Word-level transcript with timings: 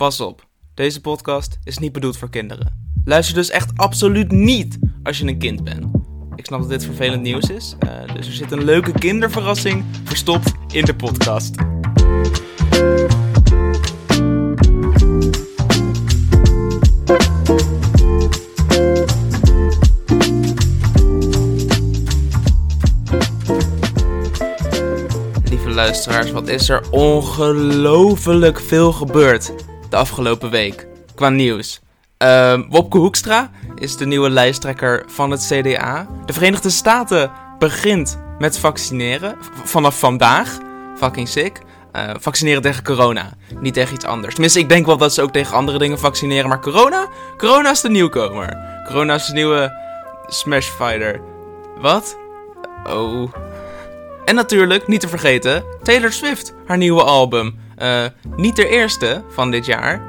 Pas 0.00 0.20
op, 0.20 0.46
deze 0.74 1.00
podcast 1.00 1.58
is 1.64 1.78
niet 1.78 1.92
bedoeld 1.92 2.16
voor 2.16 2.30
kinderen. 2.30 2.92
Luister 3.04 3.34
dus 3.34 3.50
echt 3.50 3.70
absoluut 3.76 4.32
niet 4.32 4.78
als 5.02 5.18
je 5.18 5.26
een 5.26 5.38
kind 5.38 5.64
bent. 5.64 5.86
Ik 6.34 6.46
snap 6.46 6.60
dat 6.60 6.68
dit 6.68 6.84
vervelend 6.84 7.22
nieuws 7.22 7.50
is, 7.50 7.76
uh, 7.84 8.14
dus 8.14 8.26
er 8.26 8.32
zit 8.32 8.52
een 8.52 8.64
leuke 8.64 8.92
kinderverrassing 8.92 9.84
verstopt 10.04 10.52
in 10.72 10.84
de 10.84 10.94
podcast. 10.94 11.54
Lieve 25.44 25.70
luisteraars, 25.70 26.30
wat 26.30 26.48
is 26.48 26.68
er 26.68 26.90
ongelooflijk 26.90 28.60
veel 28.60 28.92
gebeurd 28.92 29.52
de 29.90 29.96
afgelopen 29.96 30.50
week 30.50 30.86
qua 31.14 31.28
nieuws. 31.28 31.80
Uh, 32.22 32.60
Wopke 32.68 32.98
Hoekstra 32.98 33.50
is 33.74 33.96
de 33.96 34.06
nieuwe 34.06 34.30
lijsttrekker 34.30 35.04
van 35.06 35.30
het 35.30 35.46
CDA. 35.46 36.06
De 36.26 36.32
Verenigde 36.32 36.70
Staten 36.70 37.30
begint 37.58 38.18
met 38.38 38.58
vaccineren 38.58 39.36
vanaf 39.64 39.98
vandaag. 39.98 40.58
Fucking 40.96 41.28
sick. 41.28 41.60
Uh, 41.96 42.10
vaccineren 42.18 42.62
tegen 42.62 42.84
corona, 42.84 43.32
niet 43.60 43.74
tegen 43.74 43.94
iets 43.94 44.04
anders. 44.04 44.32
Tenminste, 44.32 44.58
ik 44.58 44.68
denk 44.68 44.86
wel 44.86 44.96
dat 44.96 45.14
ze 45.14 45.22
ook 45.22 45.32
tegen 45.32 45.56
andere 45.56 45.78
dingen 45.78 45.98
vaccineren, 45.98 46.48
maar 46.48 46.60
corona? 46.60 47.08
Corona 47.36 47.70
is 47.70 47.80
de 47.80 47.90
nieuwkomer. 47.90 48.56
Corona 48.86 49.14
is 49.14 49.26
de 49.26 49.32
nieuwe 49.32 49.72
Smash 50.26 50.68
Fighter. 50.68 51.20
Wat? 51.80 52.16
Oh. 52.84 53.32
En 54.24 54.34
natuurlijk, 54.34 54.88
niet 54.88 55.00
te 55.00 55.08
vergeten, 55.08 55.64
Taylor 55.82 56.12
Swift, 56.12 56.54
haar 56.66 56.76
nieuwe 56.76 57.02
album. 57.02 57.58
Uh, 57.82 58.04
niet 58.36 58.56
de 58.56 58.68
eerste 58.68 59.24
van 59.28 59.50
dit 59.50 59.66
jaar, 59.66 60.02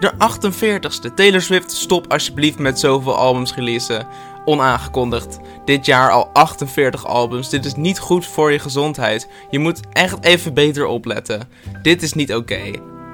de 0.00 0.12
48ste. 0.12 1.14
Taylor 1.14 1.40
Swift, 1.40 1.70
stop 1.70 2.12
alsjeblieft 2.12 2.58
met 2.58 2.78
zoveel 2.78 3.16
albums 3.16 3.54
releasen. 3.54 4.06
Onaangekondigd. 4.44 5.38
Dit 5.64 5.86
jaar 5.86 6.10
al 6.10 6.30
48 6.32 7.06
albums. 7.06 7.48
Dit 7.48 7.64
is 7.64 7.74
niet 7.74 7.98
goed 7.98 8.26
voor 8.26 8.52
je 8.52 8.58
gezondheid. 8.58 9.28
Je 9.50 9.58
moet 9.58 9.80
echt 9.92 10.24
even 10.24 10.54
beter 10.54 10.86
opletten. 10.86 11.48
Dit 11.82 12.02
is 12.02 12.12
niet 12.12 12.34
oké. 12.34 12.60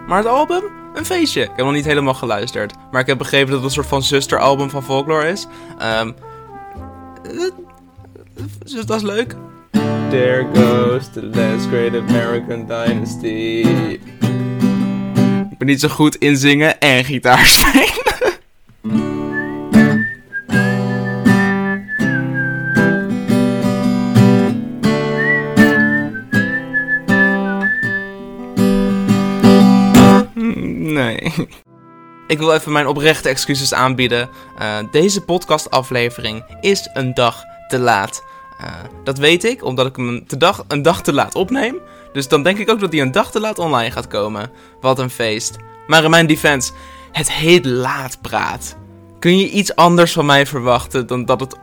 Maar 0.06 0.18
het 0.18 0.26
album? 0.26 0.62
Een 0.94 1.04
feestje. 1.04 1.42
Ik 1.42 1.50
heb 1.56 1.64
nog 1.64 1.74
niet 1.74 1.84
helemaal 1.84 2.14
geluisterd. 2.14 2.74
Maar 2.90 3.00
ik 3.00 3.06
heb 3.06 3.18
begrepen 3.18 3.46
dat 3.46 3.56
het 3.56 3.64
een 3.64 3.74
soort 3.74 3.86
van 3.86 4.02
zusteralbum 4.02 4.70
van 4.70 4.84
Folklore 4.84 5.28
is. 5.28 5.46
Um, 6.00 6.14
dus 8.64 8.86
dat 8.86 8.96
is 8.96 9.02
leuk. 9.02 9.36
There 10.10 10.46
goes 10.54 11.08
the 11.08 11.22
last 11.22 11.68
great 11.68 11.94
American 11.94 12.66
dynasty. 12.66 13.66
Ik 15.50 15.58
ben 15.58 15.68
niet 15.68 15.80
zo 15.80 15.88
goed 15.88 16.16
in 16.16 16.36
zingen 16.36 16.80
en 16.80 17.04
gitaar 17.04 17.46
spelen. 17.56 17.96
Nee. 30.92 31.32
Ik 32.26 32.38
wil 32.38 32.54
even 32.54 32.72
mijn 32.72 32.86
oprechte 32.86 33.28
excuses 33.28 33.74
aanbieden. 33.74 34.28
Uh, 34.60 34.76
deze 34.90 35.20
podcastaflevering 35.20 36.44
is 36.60 36.90
een 36.92 37.14
dag 37.14 37.42
te 37.68 37.78
laat. 37.78 38.22
Uh, 38.60 38.66
dat 39.04 39.18
weet 39.18 39.44
ik, 39.44 39.64
omdat 39.64 39.86
ik 39.86 39.96
hem 39.96 40.24
een 40.68 40.82
dag, 40.82 41.02
te 41.02 41.12
laat 41.12 41.34
opneem. 41.34 41.76
Dus 42.12 42.28
dan 42.28 42.42
denk 42.42 42.58
ik 42.58 42.70
ook 42.70 42.80
dat 42.80 42.92
hij 42.92 43.00
een 43.00 43.12
dag 43.12 43.30
te 43.30 43.40
laat 43.40 43.58
online 43.58 43.90
gaat 43.90 44.06
komen. 44.06 44.50
Wat 44.80 44.98
een 44.98 45.10
feest. 45.10 45.56
Maar 45.86 46.04
in 46.04 46.10
mijn 46.10 46.26
defense, 46.26 46.72
het 47.12 47.32
heet 47.32 47.64
laat 47.64 48.18
praat. 48.20 48.76
Kun 49.18 49.38
je 49.38 49.50
iets 49.50 49.76
anders 49.76 50.12
van 50.12 50.26
mij 50.26 50.46
verwachten 50.46 51.06
dan 51.06 51.24
dat 51.24 51.40
het 51.40 51.56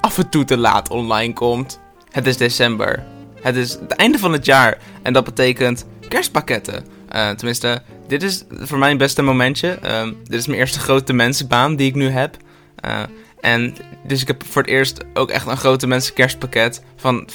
af 0.00 0.18
en 0.18 0.28
toe 0.28 0.44
te 0.44 0.58
laat 0.58 0.90
online 0.90 1.32
komt? 1.32 1.80
Het 2.10 2.26
is 2.26 2.36
december. 2.36 3.04
Het 3.40 3.56
is 3.56 3.72
het 3.72 3.92
einde 3.92 4.18
van 4.18 4.32
het 4.32 4.46
jaar. 4.46 4.78
En 5.02 5.12
dat 5.12 5.24
betekent 5.24 5.86
kerstpakketten. 6.08 6.84
Uh, 7.14 7.30
tenminste, 7.30 7.82
dit 8.06 8.22
is 8.22 8.44
voor 8.48 8.78
mij 8.78 8.90
een 8.90 8.96
beste 8.96 9.22
momentje. 9.22 9.78
Uh, 9.84 10.02
dit 10.24 10.40
is 10.40 10.46
mijn 10.46 10.58
eerste 10.58 10.78
grote 10.78 11.12
mensenbaan 11.12 11.76
die 11.76 11.88
ik 11.88 11.94
nu 11.94 12.08
heb. 12.08 12.36
Uh, 12.84 13.02
en 13.42 13.74
dus 14.02 14.20
ik 14.20 14.26
heb 14.26 14.44
voor 14.46 14.62
het 14.62 14.70
eerst 14.70 15.04
ook 15.14 15.30
echt 15.30 15.46
een 15.46 15.56
grote 15.56 15.86
mensen 15.86 16.14
kerstpakket. 16.14 16.82
Van, 16.96 17.28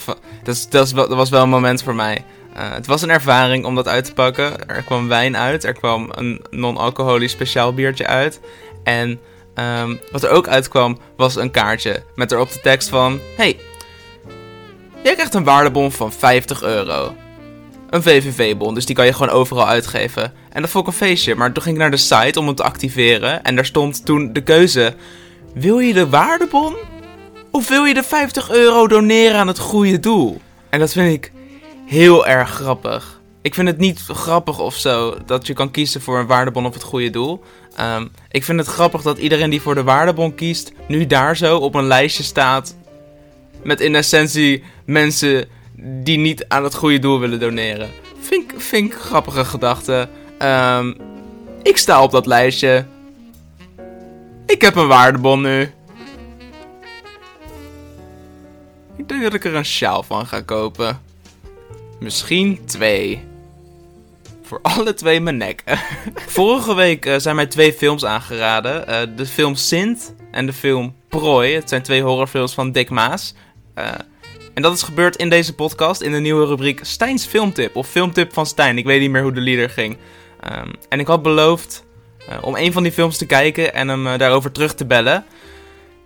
dat, 0.43 0.67
dat, 0.69 0.91
was 1.07 1.29
wel 1.29 1.43
een 1.43 1.49
moment 1.49 1.83
voor 1.83 1.95
mij. 1.95 2.23
Uh, 2.57 2.73
het 2.73 2.85
was 2.85 3.01
een 3.01 3.09
ervaring 3.09 3.65
om 3.65 3.75
dat 3.75 3.87
uit 3.87 4.05
te 4.05 4.13
pakken. 4.13 4.67
Er 4.67 4.83
kwam 4.83 5.07
wijn 5.07 5.37
uit. 5.37 5.63
Er 5.63 5.73
kwam 5.73 6.09
een 6.11 6.45
non-alcoholisch 6.49 7.31
speciaal 7.31 7.73
biertje 7.73 8.07
uit. 8.07 8.39
En 8.83 9.19
um, 9.55 9.99
wat 10.11 10.23
er 10.23 10.29
ook 10.29 10.47
uitkwam 10.47 10.97
was 11.17 11.35
een 11.35 11.51
kaartje. 11.51 12.03
Met 12.15 12.31
erop 12.31 12.51
de 12.51 12.59
tekst 12.59 12.89
van... 12.89 13.19
Hey, 13.37 13.59
jij 15.03 15.13
krijgt 15.13 15.33
een 15.33 15.43
waardebon 15.43 15.91
van 15.91 16.11
50 16.13 16.63
euro. 16.63 17.15
Een 17.89 18.03
VVV-bon, 18.03 18.73
dus 18.73 18.85
die 18.85 18.95
kan 18.95 19.05
je 19.05 19.13
gewoon 19.13 19.33
overal 19.33 19.67
uitgeven. 19.67 20.33
En 20.49 20.61
dat 20.61 20.71
vond 20.71 20.87
ik 20.87 20.93
een 20.93 20.97
feestje. 20.97 21.35
Maar 21.35 21.51
toen 21.51 21.63
ging 21.63 21.75
ik 21.75 21.81
naar 21.81 21.91
de 21.91 21.97
site 21.97 22.39
om 22.39 22.45
hem 22.45 22.55
te 22.55 22.63
activeren. 22.63 23.43
En 23.43 23.55
daar 23.55 23.65
stond 23.65 24.05
toen 24.05 24.33
de 24.33 24.43
keuze... 24.43 24.95
Wil 25.59 25.79
je 25.79 25.93
de 25.93 26.09
waardebon? 26.09 26.75
Of 27.51 27.67
wil 27.67 27.85
je 27.85 27.93
de 27.93 28.03
50 28.03 28.49
euro 28.51 28.87
doneren 28.87 29.39
aan 29.39 29.47
het 29.47 29.59
goede 29.59 29.99
doel? 29.99 30.41
En 30.69 30.79
dat 30.79 30.91
vind 30.91 31.13
ik 31.13 31.31
heel 31.85 32.27
erg 32.27 32.49
grappig. 32.49 33.21
Ik 33.41 33.53
vind 33.53 33.67
het 33.67 33.77
niet 33.77 33.99
grappig 33.99 34.59
of 34.59 34.75
zo 34.75 35.15
dat 35.25 35.47
je 35.47 35.53
kan 35.53 35.71
kiezen 35.71 36.01
voor 36.01 36.19
een 36.19 36.27
waardebon 36.27 36.65
of 36.65 36.73
het 36.73 36.83
goede 36.83 37.09
doel. 37.09 37.43
Um, 37.79 38.11
ik 38.31 38.43
vind 38.43 38.59
het 38.59 38.67
grappig 38.67 39.01
dat 39.01 39.17
iedereen 39.17 39.49
die 39.49 39.61
voor 39.61 39.75
de 39.75 39.83
waardebon 39.83 40.35
kiest, 40.35 40.71
nu 40.87 41.07
daar 41.07 41.37
zo 41.37 41.57
op 41.57 41.75
een 41.75 41.87
lijstje 41.87 42.23
staat. 42.23 42.75
Met 43.63 43.81
in 43.81 43.95
essentie 43.95 44.63
mensen 44.85 45.45
die 45.79 46.17
niet 46.17 46.45
aan 46.47 46.63
het 46.63 46.75
goede 46.75 46.99
doel 46.99 47.19
willen 47.19 47.39
doneren. 47.39 47.89
Ik 48.71 48.93
grappige 48.93 49.45
gedachte. 49.45 50.09
Um, 50.41 50.97
ik 51.63 51.77
sta 51.77 52.03
op 52.03 52.11
dat 52.11 52.25
lijstje. 52.25 52.85
Ik 54.47 54.61
heb 54.61 54.75
een 54.75 54.87
waardebon 54.87 55.41
nu. 55.41 55.71
Ik 58.95 59.07
denk 59.07 59.21
dat 59.21 59.33
ik 59.33 59.45
er 59.45 59.55
een 59.55 59.65
sjaal 59.65 60.03
van 60.03 60.25
ga 60.25 60.41
kopen. 60.41 61.01
Misschien 61.99 62.65
twee. 62.65 63.23
Voor 64.43 64.59
alle 64.61 64.93
twee 64.93 65.19
mijn 65.19 65.37
nek. 65.37 65.63
Vorige 66.37 66.73
week 66.73 67.05
uh, 67.05 67.15
zijn 67.17 67.35
mij 67.35 67.45
twee 67.45 67.73
films 67.73 68.05
aangeraden. 68.05 68.89
Uh, 68.89 69.17
de 69.17 69.25
film 69.25 69.55
Sint 69.55 70.15
en 70.31 70.45
de 70.45 70.53
film 70.53 70.95
Prooi. 71.07 71.53
Het 71.53 71.69
zijn 71.69 71.81
twee 71.81 72.01
horrorfilms 72.01 72.53
van 72.53 72.71
Dick 72.71 72.89
Maas. 72.89 73.33
Uh, 73.75 73.87
en 74.53 74.61
dat 74.61 74.73
is 74.73 74.83
gebeurd 74.83 75.15
in 75.15 75.29
deze 75.29 75.55
podcast 75.55 76.01
in 76.01 76.11
de 76.11 76.19
nieuwe 76.19 76.45
rubriek 76.45 76.79
Stijn's 76.83 77.25
Filmtip. 77.25 77.75
Of 77.75 77.87
Filmtip 77.87 78.33
van 78.33 78.45
Stijn. 78.45 78.77
Ik 78.77 78.85
weet 78.85 78.99
niet 78.99 79.11
meer 79.11 79.21
hoe 79.21 79.33
de 79.33 79.41
leader 79.41 79.69
ging. 79.69 79.97
Um, 80.51 80.73
en 80.89 80.99
ik 80.99 81.07
had 81.07 81.21
beloofd 81.21 81.85
om 82.41 82.55
een 82.55 82.71
van 82.71 82.83
die 82.83 82.91
films 82.91 83.17
te 83.17 83.25
kijken 83.25 83.73
en 83.73 83.87
hem 83.87 84.07
uh, 84.07 84.17
daarover 84.17 84.51
terug 84.51 84.73
te 84.73 84.85
bellen. 84.85 85.25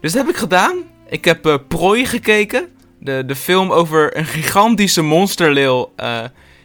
Dus 0.02 0.12
dat 0.12 0.26
heb 0.26 0.34
ik 0.34 0.40
gedaan. 0.40 0.84
Ik 1.08 1.26
heb 1.26 1.46
uh, 1.46 1.56
Prooi 1.68 2.06
gekeken. 2.06 2.76
De, 3.00 3.24
de 3.26 3.36
film 3.36 3.72
over 3.72 4.18
een 4.18 4.26
gigantische 4.26 5.02
monsterleeuw 5.02 5.94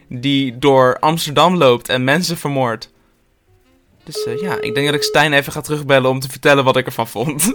die 0.08 0.58
door 0.58 0.98
Amsterdam 0.98 1.56
loopt 1.56 1.88
en 1.88 2.04
mensen 2.04 2.36
vermoordt. 2.36 2.90
Dus 4.04 4.26
ja, 4.40 4.60
ik 4.60 4.74
denk 4.74 4.86
dat 4.86 4.94
ik 4.94 5.02
Stijn 5.02 5.32
even 5.32 5.52
ga 5.52 5.60
terugbellen 5.60 6.10
om 6.10 6.20
te 6.20 6.30
vertellen 6.30 6.64
wat 6.64 6.76
ik 6.76 6.86
ervan 6.86 7.08
vond. 7.08 7.42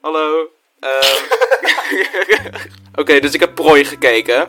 Hallo. 0.00 0.48
Um... 0.80 1.42
Oké, 2.90 3.00
okay, 3.00 3.20
dus 3.20 3.34
ik 3.34 3.40
heb 3.40 3.54
Prooi 3.54 3.84
gekeken. 3.84 4.48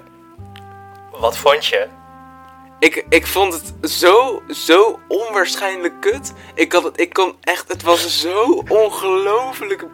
Wat 1.12 1.38
vond 1.38 1.66
je? 1.66 1.88
Ik, 2.80 3.06
ik 3.10 3.28
vond 3.28 3.54
het 3.54 3.92
zo, 3.92 4.44
zo 4.50 5.00
onwaarschijnlijk 5.08 6.02
kut. 6.02 6.34
Ik 6.54 6.72
had 6.72 6.84
het, 6.84 7.00
ik 7.00 7.14
kon 7.14 7.36
echt, 7.42 7.68
het 7.68 7.84
was 7.84 8.20
zo 8.20 8.64
ongelooflijk. 8.68 9.86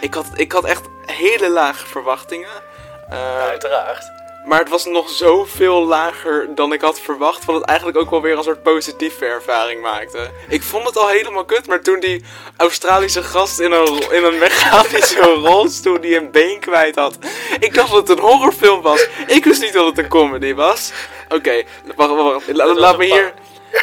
Ik 0.00 0.14
had, 0.14 0.26
ik 0.34 0.52
had 0.52 0.64
echt 0.64 0.88
hele 1.06 1.48
lage 1.48 1.86
verwachtingen. 1.86 2.62
Ja, 3.10 3.48
uiteraard. 3.48 4.19
Maar 4.44 4.58
het 4.58 4.68
was 4.68 4.84
nog 4.84 5.10
zoveel 5.10 5.86
lager 5.86 6.54
dan 6.54 6.72
ik 6.72 6.80
had 6.80 7.00
verwacht. 7.00 7.44
Wat 7.44 7.54
het 7.54 7.64
eigenlijk 7.64 7.98
ook 7.98 8.10
wel 8.10 8.22
weer 8.22 8.36
een 8.36 8.42
soort 8.42 8.62
positieve 8.62 9.24
ervaring 9.24 9.80
maakte. 9.80 10.30
Ik 10.48 10.62
vond 10.62 10.86
het 10.86 10.96
al 10.96 11.08
helemaal 11.08 11.44
kut. 11.44 11.66
Maar 11.66 11.80
toen 11.80 12.00
die 12.00 12.24
Australische 12.56 13.22
gast 13.22 13.60
in 13.60 13.72
een, 13.72 14.12
in 14.12 14.24
een 14.24 14.38
mechanische 14.38 15.20
rolstoel 15.44 16.00
die 16.00 16.16
een 16.16 16.30
been 16.30 16.60
kwijt 16.60 16.94
had. 16.94 17.18
Ik 17.58 17.74
dacht 17.74 17.90
dat 17.90 18.08
het 18.08 18.18
een 18.18 18.24
horrorfilm 18.24 18.82
was. 18.82 19.08
Ik 19.26 19.44
wist 19.44 19.62
niet 19.62 19.72
dat 19.72 19.86
het 19.86 19.98
een 19.98 20.08
comedy 20.08 20.54
was. 20.54 20.92
Oké, 21.24 21.34
okay, 21.34 21.66
wacht, 21.96 22.10
wacht, 22.10 22.32
wacht. 22.32 22.56
La, 22.56 22.74
laat, 22.74 22.98
me 22.98 23.04
hier, 23.04 23.34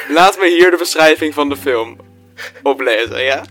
laat 0.07 0.38
me 0.38 0.48
hier 0.48 0.71
de 0.71 0.77
beschrijving 0.77 1.33
van 1.33 1.50
de 1.50 1.57
film 1.57 1.98
oplezen, 2.63 3.24
ja? 3.24 3.44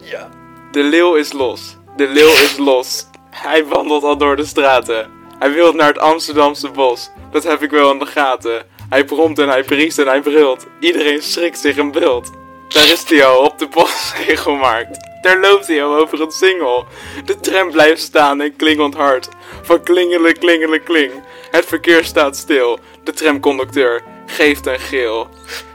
Ja. 0.00 0.28
De 0.72 0.82
leeuw 0.82 1.14
is 1.14 1.32
los. 1.32 1.76
De 1.96 2.06
leeuw 2.06 2.32
is 2.32 2.56
los. 2.56 3.06
Hij 3.30 3.64
wandelt 3.64 4.02
al 4.02 4.16
door 4.16 4.36
de 4.36 4.44
straten. 4.44 5.13
Hij 5.38 5.52
wil 5.52 5.72
naar 5.72 5.86
het 5.86 5.98
Amsterdamse 5.98 6.70
bos. 6.70 7.10
Dat 7.30 7.42
heb 7.42 7.62
ik 7.62 7.70
wel 7.70 7.90
in 7.90 7.98
de 7.98 8.06
gaten. 8.06 8.66
Hij 8.88 9.04
bromt 9.04 9.38
en 9.38 9.48
hij 9.48 9.62
briest 9.62 9.98
en 9.98 10.06
hij 10.06 10.20
brult. 10.20 10.66
Iedereen 10.80 11.22
schrikt 11.22 11.58
zich 11.58 11.76
een 11.76 11.92
bult. 11.92 12.30
Daar 12.68 12.88
is 12.88 13.04
hij 13.08 13.24
al, 13.24 13.44
op 13.44 13.58
de 13.58 13.68
postzegelmarkt. 13.68 15.08
Daar 15.22 15.40
loopt 15.40 15.66
hij 15.66 15.84
al 15.84 15.96
over 15.96 16.20
het 16.20 16.32
singel. 16.32 16.86
De 17.24 17.40
tram 17.40 17.70
blijft 17.70 18.00
staan 18.00 18.40
en 18.40 18.56
klingelt 18.56 18.94
hard. 18.94 19.28
Van 19.62 19.82
klingelen, 19.82 20.38
klingelen, 20.38 20.82
kling. 20.82 21.12
Het 21.50 21.64
verkeer 21.64 22.04
staat 22.04 22.36
stil. 22.36 22.78
De 23.04 23.12
tramconducteur 23.12 24.02
geeft 24.26 24.66
een 24.66 24.80
geel. 24.80 25.28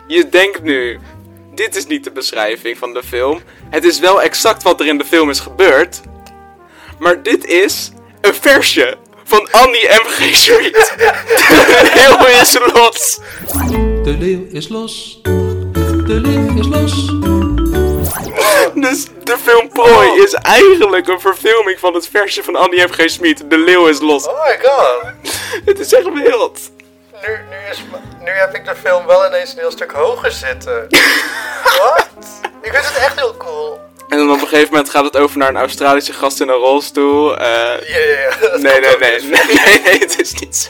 Je 0.07 0.29
denkt 0.29 0.61
nu, 0.61 0.99
dit 1.53 1.75
is 1.75 1.85
niet 1.85 2.03
de 2.03 2.11
beschrijving 2.11 2.77
van 2.77 2.93
de 2.93 3.03
film. 3.03 3.41
Het 3.69 3.83
is 3.83 3.99
wel 3.99 4.21
exact 4.21 4.63
wat 4.63 4.79
er 4.79 4.87
in 4.87 4.97
de 4.97 5.05
film 5.05 5.29
is 5.29 5.39
gebeurd. 5.39 6.01
Maar 6.99 7.23
dit 7.23 7.45
is 7.45 7.91
een 8.21 8.33
versje 8.33 8.97
van 9.29 9.47
Annie 9.51 9.87
M.G. 9.89 10.35
Street. 10.35 10.93
De 10.97 11.91
leeuw 11.95 12.41
is 12.41 12.57
los. 12.73 13.19
De 14.03 14.15
leeuw 14.19 14.47
is 14.51 14.69
los. 14.69 15.19
De 15.23 16.19
leeuw 16.21 16.59
is 16.59 16.67
los. 16.67 17.05
Dus 18.73 19.07
de 19.23 19.37
film 19.37 19.69
Prooi 19.69 20.21
is 20.23 20.33
eigenlijk 20.33 21.07
een 21.07 21.19
verfilming 21.19 21.79
van 21.79 21.93
het 21.93 22.07
versje 22.07 22.43
van 22.43 22.55
Annie 22.55 22.83
M.G. 22.83 23.09
Smit. 23.09 23.49
De 23.49 23.57
leeuw 23.57 23.87
is 23.87 23.99
los. 23.99 24.27
Oh 24.27 24.45
my 24.45 24.59
god. 24.61 25.13
Het 25.65 25.79
is 25.79 25.93
echt 25.93 26.13
wild. 26.13 26.59
Nu, 27.27 27.39
nu, 27.49 27.69
is, 27.71 27.83
nu 28.19 28.31
heb 28.31 28.55
ik 28.55 28.65
de 28.65 28.75
film 28.75 29.05
wel 29.05 29.27
ineens 29.27 29.51
een 29.51 29.59
heel 29.59 29.71
stuk 29.71 29.91
hoger 29.91 30.31
zitten. 30.31 30.87
Wat? 31.79 32.07
Ik 32.61 32.71
vind 32.71 32.85
het 32.85 32.97
echt 32.97 33.15
heel 33.15 33.37
cool. 33.37 33.79
En 34.09 34.17
dan 34.17 34.29
op 34.31 34.41
een 34.41 34.47
gegeven 34.47 34.69
moment 34.69 34.89
gaat 34.89 35.03
het 35.03 35.17
over 35.17 35.37
naar 35.37 35.49
een 35.49 35.57
Australische 35.57 36.13
gast 36.13 36.41
in 36.41 36.49
een 36.49 36.55
rolstoel. 36.55 37.37
eh, 37.37 37.45
Ja, 37.87 37.97
ja, 37.97 38.19
ja. 38.19 38.35
dat 38.41 38.61
nee, 38.61 38.79
nee, 38.79 38.97
nee, 38.97 39.21
nee, 39.21 39.41
nee, 39.65 39.81
nee, 39.83 39.99
het 39.99 40.21
is 40.21 40.33
niet 40.33 40.55
zo. 40.55 40.69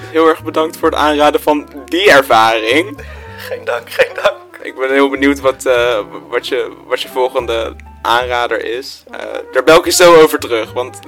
Heel 0.00 0.28
erg 0.28 0.44
bedankt 0.44 0.76
voor 0.76 0.88
het 0.90 0.98
aanraden 0.98 1.40
van 1.40 1.68
die 1.84 2.10
ervaring. 2.10 2.98
Geen 3.38 3.64
dank, 3.64 3.90
geen 3.90 4.14
dank. 4.14 4.36
Ik 4.62 4.76
ben 4.76 4.90
heel 4.92 5.08
benieuwd 5.10 5.40
wat, 5.40 5.64
eh, 5.66 5.98
wat, 6.28 6.48
je, 6.48 6.72
wat 6.86 7.00
je 7.02 7.08
volgende 7.08 7.76
aanrader 8.02 8.64
is. 8.64 9.02
Eh, 9.10 9.20
daar 9.52 9.64
bel 9.64 9.78
ik 9.78 9.84
je 9.84 9.90
zo 9.90 10.14
over 10.22 10.38
terug, 10.38 10.72
want 10.72 10.98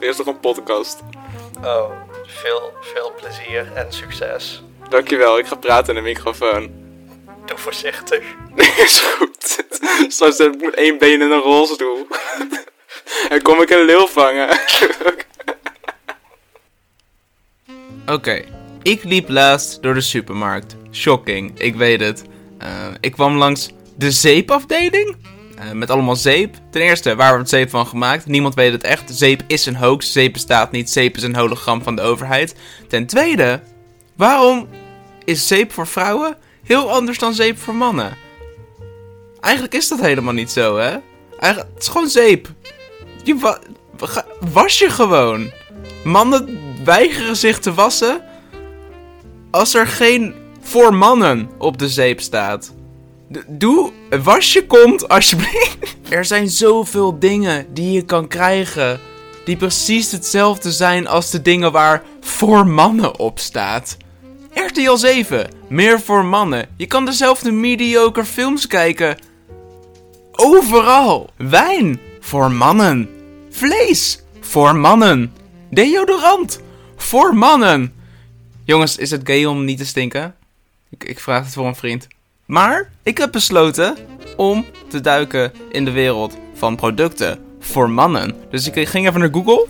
er 0.00 0.08
is 0.08 0.16
nog 0.16 0.26
een 0.26 0.40
podcast. 0.40 1.00
Oh, 1.64 1.90
veel, 2.26 2.72
veel 2.80 3.12
plezier 3.20 3.72
en 3.74 3.86
succes. 3.92 4.62
Dankjewel, 4.88 5.38
ik 5.38 5.46
ga 5.46 5.54
praten 5.54 5.96
in 5.96 6.02
de 6.02 6.08
microfoon. 6.08 6.81
Doe 7.46 7.58
voorzichtig. 7.58 8.24
is 8.84 9.00
goed. 9.00 9.64
Straks 10.08 10.36
zet 10.36 10.54
ik 10.54 10.60
met 10.64 10.74
één 10.74 10.98
been 10.98 11.20
in 11.22 11.30
een 11.30 11.40
rolstoel. 11.40 12.06
en 13.28 13.42
kom 13.42 13.62
ik 13.62 13.70
een 13.70 13.84
leeuw 13.84 14.06
vangen. 14.06 14.58
Oké, 18.06 18.44
ik 18.82 19.04
liep 19.04 19.28
laatst 19.28 19.82
door 19.82 19.94
de 19.94 20.00
supermarkt. 20.00 20.76
Shocking, 20.92 21.58
ik 21.60 21.74
weet 21.74 22.00
het. 22.00 22.22
Eh, 22.58 22.68
ik 23.00 23.12
kwam 23.12 23.36
langs 23.36 23.70
de 23.96 24.10
zeepafdeling. 24.10 25.16
eh, 25.58 25.70
met 25.70 25.90
allemaal 25.90 26.16
zeep. 26.16 26.56
Ten 26.70 26.82
eerste, 26.82 27.16
waar 27.16 27.34
wordt 27.34 27.48
zeep 27.48 27.70
van 27.70 27.86
gemaakt? 27.86 28.26
Niemand 28.26 28.54
weet 28.54 28.72
het 28.72 28.82
echt. 28.82 29.10
Zeep 29.14 29.42
is 29.46 29.66
een 29.66 29.76
hoax. 29.76 30.12
Zeep 30.12 30.32
bestaat 30.32 30.70
niet. 30.70 30.90
Zeep 30.90 31.16
is 31.16 31.22
een 31.22 31.36
hologram 31.36 31.82
van 31.82 31.96
de 31.96 32.02
overheid. 32.02 32.54
Ten 32.88 33.06
tweede, 33.06 33.60
waarom 34.16 34.68
is 35.24 35.46
zeep 35.46 35.72
voor 35.72 35.86
vrouwen 35.86 36.36
heel 36.62 36.90
anders 36.92 37.18
dan 37.18 37.34
zeep 37.34 37.58
voor 37.58 37.74
mannen? 37.74 38.16
Eigenlijk 39.40 39.74
is 39.74 39.88
dat 39.88 40.00
helemaal 40.00 40.32
niet 40.32 40.50
zo, 40.50 40.76
hè? 40.76 40.96
Eigenlijk, 41.38 41.74
het 41.74 41.82
is 41.82 41.88
gewoon 41.88 42.08
zeep. 42.08 42.48
Je 43.24 43.36
wa- 43.38 43.58
was 44.52 44.78
je 44.78 44.90
gewoon. 44.90 45.50
Mannen 46.04 46.58
weigeren 46.84 47.36
zich 47.36 47.58
te 47.58 47.74
wassen 47.74 48.22
als 49.50 49.74
er 49.74 49.86
geen 49.86 50.34
voor 50.60 50.94
mannen 50.94 51.50
op 51.58 51.78
de 51.78 51.88
zeep 51.88 52.20
staat. 52.20 52.72
Doe, 53.48 53.90
was 54.22 54.52
je 54.52 54.66
kont 54.66 55.08
alsjeblieft. 55.08 55.78
Er 56.08 56.24
zijn 56.24 56.50
zoveel 56.50 57.18
dingen 57.18 57.66
die 57.74 57.92
je 57.92 58.02
kan 58.02 58.28
krijgen 58.28 59.00
die 59.44 59.56
precies 59.56 60.12
hetzelfde 60.12 60.72
zijn 60.72 61.06
als 61.06 61.30
de 61.30 61.42
dingen 61.42 61.72
waar 61.72 62.02
voor 62.20 62.66
mannen 62.66 63.18
op 63.18 63.38
staat. 63.38 63.96
RTL 64.54 64.96
7, 64.96 65.50
meer 65.68 66.00
voor 66.00 66.24
mannen. 66.24 66.68
Je 66.76 66.86
kan 66.86 67.04
dezelfde 67.04 67.50
mediocre 67.50 68.24
films 68.24 68.66
kijken. 68.66 69.16
Overal. 70.32 71.30
Wijn, 71.36 72.00
voor 72.20 72.52
mannen. 72.52 73.08
Vlees, 73.50 74.22
voor 74.40 74.76
mannen. 74.76 75.32
Deodorant, 75.70 76.60
voor 76.96 77.34
mannen. 77.34 77.94
Jongens, 78.64 78.96
is 78.96 79.10
het 79.10 79.20
gay 79.24 79.44
om 79.44 79.64
niet 79.64 79.78
te 79.78 79.86
stinken? 79.86 80.34
Ik, 80.90 81.04
ik 81.04 81.20
vraag 81.20 81.44
het 81.44 81.54
voor 81.54 81.66
een 81.66 81.76
vriend. 81.76 82.06
Maar 82.46 82.90
ik 83.02 83.18
heb 83.18 83.32
besloten 83.32 83.96
om 84.36 84.66
te 84.88 85.00
duiken 85.00 85.52
in 85.70 85.84
de 85.84 85.90
wereld 85.90 86.36
van 86.54 86.76
producten 86.76 87.38
voor 87.60 87.90
mannen. 87.90 88.34
Dus 88.50 88.70
ik 88.70 88.88
ging 88.88 89.06
even 89.06 89.20
naar 89.20 89.32
Google. 89.32 89.66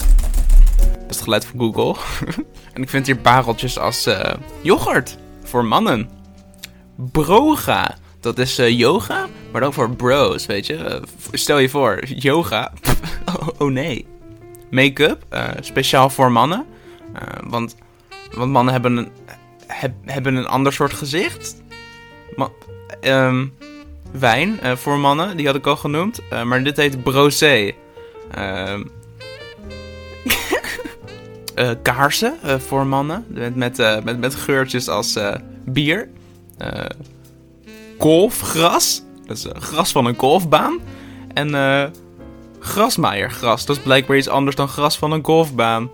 Is 1.12 1.44
van 1.44 1.60
Google. 1.60 1.96
en 2.74 2.82
ik 2.82 2.88
vind 2.88 3.06
hier 3.06 3.16
pareltjes 3.16 3.78
als 3.78 4.06
eh, 4.06 4.34
yoghurt 4.60 5.18
voor 5.44 5.64
mannen. 5.64 6.10
Broga. 6.96 7.96
Dat 8.20 8.38
is 8.38 8.58
eh, 8.58 8.78
yoga, 8.78 9.26
maar 9.52 9.60
dan 9.60 9.72
voor 9.72 9.96
bros, 9.96 10.46
weet 10.46 10.66
je. 10.66 10.76
Eh, 10.76 11.02
stel 11.32 11.58
je 11.58 11.68
voor, 11.68 12.04
yoga. 12.04 12.72
oh, 13.58 13.70
nee. 13.70 14.06
Make-up, 14.70 15.24
speciaal 15.60 16.10
voor 16.10 16.32
mannen. 16.32 16.66
Want, 17.46 17.76
want 18.34 18.52
mannen 18.52 18.72
hebben 18.72 18.96
een, 18.96 19.08
heb- 19.66 19.94
hebben 20.04 20.34
een 20.34 20.46
ander 20.46 20.72
soort 20.72 20.92
gezicht. 20.92 21.62
Ehm, 23.00 23.46
wijn 24.12 24.58
voor 24.76 24.98
mannen, 24.98 25.36
die 25.36 25.46
had 25.46 25.54
ik 25.54 25.66
al 25.66 25.76
genoemd. 25.76 26.20
Maar 26.44 26.64
dit 26.64 26.76
heet 26.76 27.02
brosé. 27.02 27.72
Ehm 28.30 28.82
eh, 31.54 31.70
kaarsen 31.82 32.34
eh, 32.42 32.58
voor 32.58 32.86
mannen. 32.86 33.24
Met, 33.28 33.56
met, 33.56 33.78
eh, 33.78 34.02
met, 34.02 34.34
geurtjes 34.34 34.88
als 34.88 35.18
bier. 35.64 36.08
Golfgras. 37.98 39.02
Dat 39.26 39.36
is 39.36 39.46
gras 39.54 39.92
van 39.92 40.06
een 40.06 40.18
golfbaan. 40.18 40.78
En 41.34 41.92
grasmaaiergras. 42.58 43.66
Dat 43.66 43.76
is 43.76 43.82
blijkbaar 43.82 44.16
iets 44.16 44.28
anders 44.28 44.56
dan 44.56 44.68
gras 44.68 44.98
van 44.98 45.12
een 45.12 45.24
golfbaan. 45.24 45.90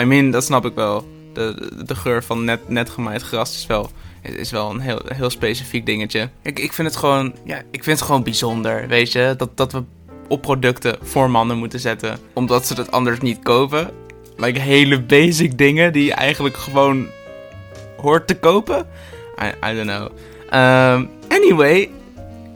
I 0.00 0.04
mean, 0.04 0.30
dat 0.30 0.44
snap 0.44 0.64
ik 0.64 0.74
wel. 0.74 1.08
De, 1.32 1.70
de, 1.86 1.94
geur 1.94 2.24
van 2.24 2.44
net, 2.44 2.68
net 2.68 2.90
gemaaid 2.90 3.22
gras 3.22 3.54
is 3.54 3.66
wel, 3.66 3.90
is 4.22 4.50
wel 4.50 4.70
een 4.70 4.80
heel, 4.80 5.00
heel 5.06 5.30
specifiek 5.30 5.86
dingetje. 5.86 6.28
Ik, 6.42 6.58
ik 6.58 6.72
vind 6.72 6.88
het 6.88 6.96
gewoon, 6.96 7.34
ja, 7.44 7.56
ik 7.70 7.84
vind 7.84 7.98
het 7.98 8.06
gewoon 8.06 8.22
bijzonder, 8.22 8.88
weet 8.88 9.12
je. 9.12 9.34
Dat, 9.36 9.56
dat 9.56 9.72
we 9.72 9.82
op 10.28 10.42
producten 10.42 10.96
voor 11.02 11.30
mannen 11.30 11.58
moeten 11.58 11.80
zetten. 11.80 12.18
Omdat 12.32 12.66
ze 12.66 12.74
het 12.74 12.90
anders 12.90 13.20
niet 13.20 13.38
kopen. 13.42 13.90
Like 14.38 14.58
hele 14.58 15.00
basic 15.00 15.58
dingen 15.58 15.92
die 15.92 16.04
je 16.04 16.14
eigenlijk 16.14 16.56
gewoon 16.56 17.06
hoort 17.96 18.26
te 18.26 18.34
kopen. 18.34 18.86
I, 19.42 19.74
don't 19.74 19.86
know. 19.86 20.08
Ehm, 20.50 21.04
anyway, 21.28 21.90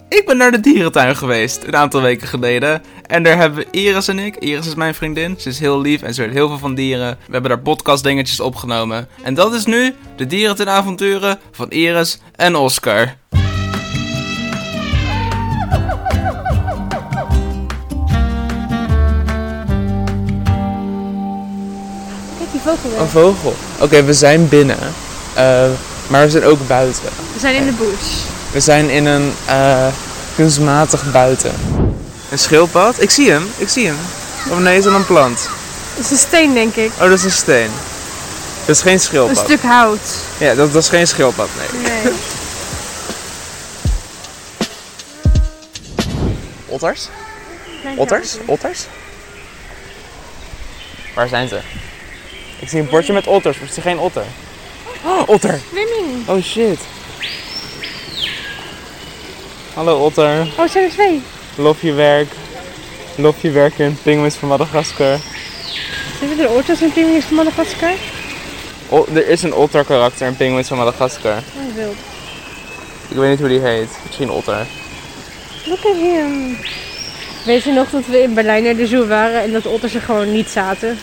ik 0.09 0.23
ben 0.27 0.37
naar 0.37 0.51
de 0.51 0.61
dierentuin 0.61 1.17
geweest 1.17 1.65
een 1.65 1.77
aantal 1.77 2.03
weken 2.03 2.27
geleden. 2.27 2.83
En 3.07 3.23
daar 3.23 3.37
hebben 3.37 3.65
Iris 3.71 4.09
en 4.09 4.19
ik. 4.19 4.37
Iris 4.37 4.67
is 4.67 4.75
mijn 4.75 4.95
vriendin. 4.95 5.35
Ze 5.39 5.49
is 5.49 5.59
heel 5.59 5.81
lief 5.81 6.03
en 6.03 6.15
ze 6.15 6.23
weet 6.23 6.33
heel 6.33 6.49
veel 6.49 6.59
van 6.59 6.75
dieren. 6.75 7.19
We 7.27 7.33
hebben 7.33 7.51
daar 7.51 7.61
podcast 7.61 8.03
dingetjes 8.03 8.41
opgenomen. 8.41 9.09
En 9.23 9.35
dat 9.35 9.55
is 9.55 9.65
nu 9.65 9.95
de 10.17 10.27
dierentuinavonturen 10.27 11.39
van 11.51 11.71
Iris 11.71 12.21
en 12.37 12.57
Oscar. 12.57 13.15
Vogel 22.64 22.90
weer. 22.90 23.00
Een 23.00 23.09
vogel. 23.09 23.57
Oké, 23.78 24.04
we 24.04 24.12
zijn 24.12 24.49
binnen. 24.49 24.78
Eh, 25.35 25.64
maar 26.07 26.25
we 26.25 26.31
zijn 26.31 26.45
ook 26.45 26.66
buiten. 26.66 27.09
We 27.33 27.40
zijn 27.40 27.54
in 27.54 27.66
de 27.66 27.73
bush. 27.73 28.11
We 28.52 28.61
zijn 28.61 28.90
in 28.90 29.07
een 29.07 29.33
eh, 29.47 29.87
kunstmatig 30.35 31.12
buiten. 31.12 31.52
Een 32.31 32.38
schildpad? 32.38 33.00
Ik 33.00 33.11
zie 33.11 33.31
hem, 33.31 33.50
ik 33.57 33.69
zie 33.69 33.87
hem. 33.87 33.97
Oh 34.50 34.59
nee, 34.59 34.78
is 34.78 34.85
dat 34.85 34.95
een 34.95 35.07
plant? 35.07 35.49
Het 35.95 36.04
is 36.04 36.11
een 36.11 36.16
steen, 36.16 36.54
denk 36.54 36.75
ik. 36.75 36.90
Oh, 36.95 37.00
dat 37.00 37.11
is 37.11 37.25
een 37.25 37.31
steen. 37.31 37.71
Dat 38.66 38.76
is 38.76 38.83
geen 38.83 38.92
Een 38.92 39.00
schildpad. 39.00 39.45
stuk 39.45 39.62
hout. 39.62 40.00
Ja, 40.38 40.54
dat, 40.54 40.73
dat 40.73 40.83
is 40.83 40.88
geen 40.88 41.07
schildpad, 41.07 41.49
nee. 41.59 41.83
Nee. 41.83 42.12
Otters? 46.66 47.09
Otters? 47.97 48.37
Otters? 48.47 48.87
Waar 51.14 51.28
zijn 51.28 51.49
ze? 51.49 51.61
Ik 52.62 52.69
zie 52.69 52.81
een 52.81 52.88
bordje 52.88 53.12
met 53.12 53.26
otters, 53.26 53.59
maar 53.59 53.66
ik 53.66 53.73
zie 53.73 53.83
geen 53.83 53.99
otter. 53.99 54.25
Oh, 55.04 55.23
otter! 55.26 55.61
Swimming. 55.71 56.28
Oh 56.28 56.42
shit. 56.42 56.78
Hallo 59.75 60.04
otter. 60.04 60.47
Oh, 60.59 60.69
zijn 60.69 60.85
er 60.85 60.90
twee. 60.90 61.23
Lof 61.57 61.83
je 61.83 61.92
werk. 61.92 62.28
Lof 63.16 63.42
je 63.42 63.50
werk 63.50 63.78
in 63.78 63.99
Penguins 64.02 64.35
van 64.35 64.49
Madagaskar. 64.49 65.19
Zijn 66.19 66.40
er 66.40 66.50
oortjes 66.50 66.83
en 66.83 66.92
pinguïns 66.92 67.25
van 67.25 67.37
Madagaskar? 67.37 67.92
O- 68.88 69.07
er 69.14 69.28
is 69.28 69.42
een 69.42 69.54
otter 69.54 69.85
karakter 69.85 70.26
in 70.26 70.37
Penguins 70.37 70.69
van 70.69 70.76
Madagascar. 70.78 71.37
Oh, 71.37 71.75
wild. 71.75 71.97
Ik 73.09 73.16
weet 73.16 73.31
niet 73.31 73.38
hoe 73.38 73.49
die 73.49 73.61
heet. 73.61 73.88
Misschien 74.07 74.31
otter. 74.31 74.66
Look 75.64 75.85
at 75.85 75.97
him. 75.97 76.59
Weet 77.45 77.62
je 77.62 77.73
nog 77.73 77.90
dat 77.90 78.07
we 78.07 78.23
in 78.23 78.35
Berlijn 78.35 78.62
naar 78.62 78.76
de 78.76 78.87
zoo 78.87 79.07
waren 79.07 79.42
en 79.42 79.52
dat 79.52 79.66
otters 79.66 79.95
er 79.95 80.00
gewoon 80.00 80.33
niet 80.33 80.49
zaten? 80.49 80.99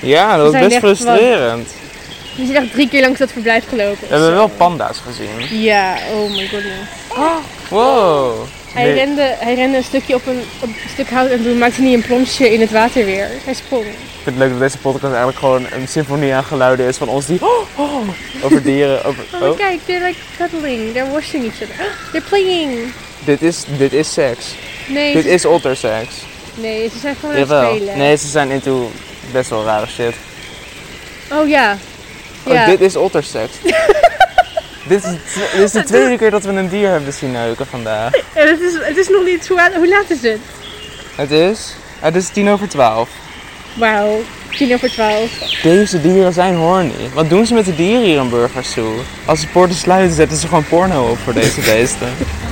Ja, 0.00 0.36
dat 0.36 0.52
was 0.52 0.62
best 0.62 0.76
frustrerend. 0.78 1.68
We 2.36 2.44
zijn 2.46 2.56
echt 2.64 2.72
drie 2.72 2.88
keer 2.88 3.00
langs 3.00 3.18
dat 3.18 3.30
verblijf 3.32 3.64
gelopen. 3.68 3.98
We 4.00 4.14
hebben 4.14 4.34
wel 4.34 4.48
panda's 4.56 4.98
gezien. 5.06 5.60
Ja, 5.62 5.94
oh 6.14 6.30
my 6.30 6.46
goodness. 6.46 6.88
Oh, 7.10 7.36
Wow. 7.68 8.34
hij, 8.72 8.84
Nee. 8.84 8.94
rende, 8.94 9.34
hij 9.38 9.54
rende 9.54 9.76
een 9.76 9.84
stukje 9.84 10.14
op 10.14 10.26
een, 10.26 10.40
op 10.60 10.68
een 10.68 10.76
stuk 10.92 11.10
hout 11.10 11.30
en 11.30 11.42
toen 11.42 11.58
maakte 11.58 11.82
hij 11.82 11.92
een 11.92 12.02
plonsje 12.02 12.52
in 12.52 12.60
het 12.60 12.70
water 12.70 13.04
weer. 13.04 13.28
Hij 13.44 13.54
sprong. 13.54 13.84
Ik 13.84 13.90
vind 14.22 14.24
het 14.24 14.36
leuk 14.36 14.50
dat 14.50 14.58
deze 14.60 14.78
podcast 14.78 15.04
eigenlijk 15.04 15.38
gewoon 15.38 15.66
een 15.72 15.88
symfonie 15.88 16.34
aan 16.34 16.44
geluiden 16.44 16.86
is 16.86 16.96
van 16.96 17.08
ons 17.08 17.26
die 17.26 17.38
oh, 17.42 17.48
oh, 17.76 18.08
over 18.42 18.62
dieren. 18.62 19.04
Over, 19.04 19.24
Oh, 19.34 19.42
oh, 19.48 19.56
kijk, 19.56 19.78
they're 19.86 20.06
like 20.06 20.18
cuddling. 20.36 20.92
They're 20.92 21.10
washing 21.12 21.44
each 21.44 21.62
other. 21.62 21.86
They're 22.12 22.26
playing. 22.28 22.92
dit, 23.24 23.42
is, 23.42 23.64
dit 23.78 23.92
is 23.92 24.12
seks. 24.12 24.46
Nee, 24.86 25.12
Dit 25.12 25.24
is 25.24 25.44
otterseks. 25.44 26.14
nee, 26.54 26.88
ze 26.88 26.98
zijn 26.98 27.14
gewoon 27.20 27.34
aan 27.34 27.40
het 27.40 27.74
spelen. 27.76 27.98
Nee, 27.98 28.16
ze 28.16 28.26
zijn 28.28 28.50
into 28.50 28.90
best 29.32 29.50
wel 29.50 29.64
rare 29.64 29.86
shit. 29.86 30.14
Oh 31.32 31.48
ja. 31.48 31.76
Oh, 32.42 32.66
dit 32.66 32.80
is 32.80 32.96
otterseks. 32.96 33.52
dit, 34.88 35.04
is, 35.04 35.10
dit 35.52 35.60
is 35.60 35.72
de 35.72 35.84
tweede 35.84 36.18
keer 36.18 36.30
dat 36.30 36.44
we 36.44 36.52
een 36.52 36.68
dier 36.68 36.90
hebben 36.90 37.12
zien 37.12 37.32
neuken 37.32 37.66
vandaag. 37.66 38.12
Het 38.32 38.60
is, 38.60 38.74
het 38.80 38.96
is 38.96 39.08
nog 39.08 39.24
niet... 39.24 39.48
Hoe, 39.48 39.70
hoe 39.76 39.88
laat 39.88 40.10
is 40.10 40.22
het? 40.22 40.38
Het 41.16 41.30
is, 41.30 41.74
het 41.98 42.14
is 42.14 42.28
tien 42.28 42.48
over 42.48 42.68
twaalf. 42.68 43.08
Wauw. 43.74 44.22
Tien 44.56 44.74
over 44.74 44.90
twaalf. 44.90 45.30
Deze 45.62 46.00
dieren 46.00 46.32
zijn 46.32 46.54
horny. 46.54 47.10
Wat 47.14 47.28
doen 47.28 47.46
ze 47.46 47.54
met 47.54 47.64
de 47.64 47.74
dieren 47.74 48.02
hier 48.02 48.20
in 48.20 48.30
Burgers 48.30 48.72
Zoo? 48.72 48.94
Als 49.24 49.40
ze 49.40 49.46
poorten 49.46 49.76
sluiten, 49.76 50.16
zetten 50.16 50.36
ze 50.36 50.46
gewoon 50.46 50.66
porno 50.66 51.10
op 51.10 51.18
voor 51.18 51.34
deze 51.34 51.60
beesten. 51.60 52.08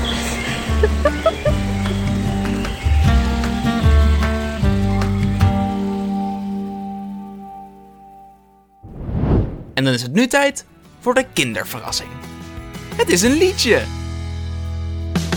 En 9.83 9.89
dan 9.89 9.97
is 9.97 10.03
het 10.03 10.13
nu 10.13 10.27
tijd 10.27 10.65
voor 11.01 11.15
de 11.15 11.25
kinderverrassing. 11.33 12.09
Het 12.97 13.09
is 13.09 13.23
een 13.23 13.33
liedje. 13.33 13.81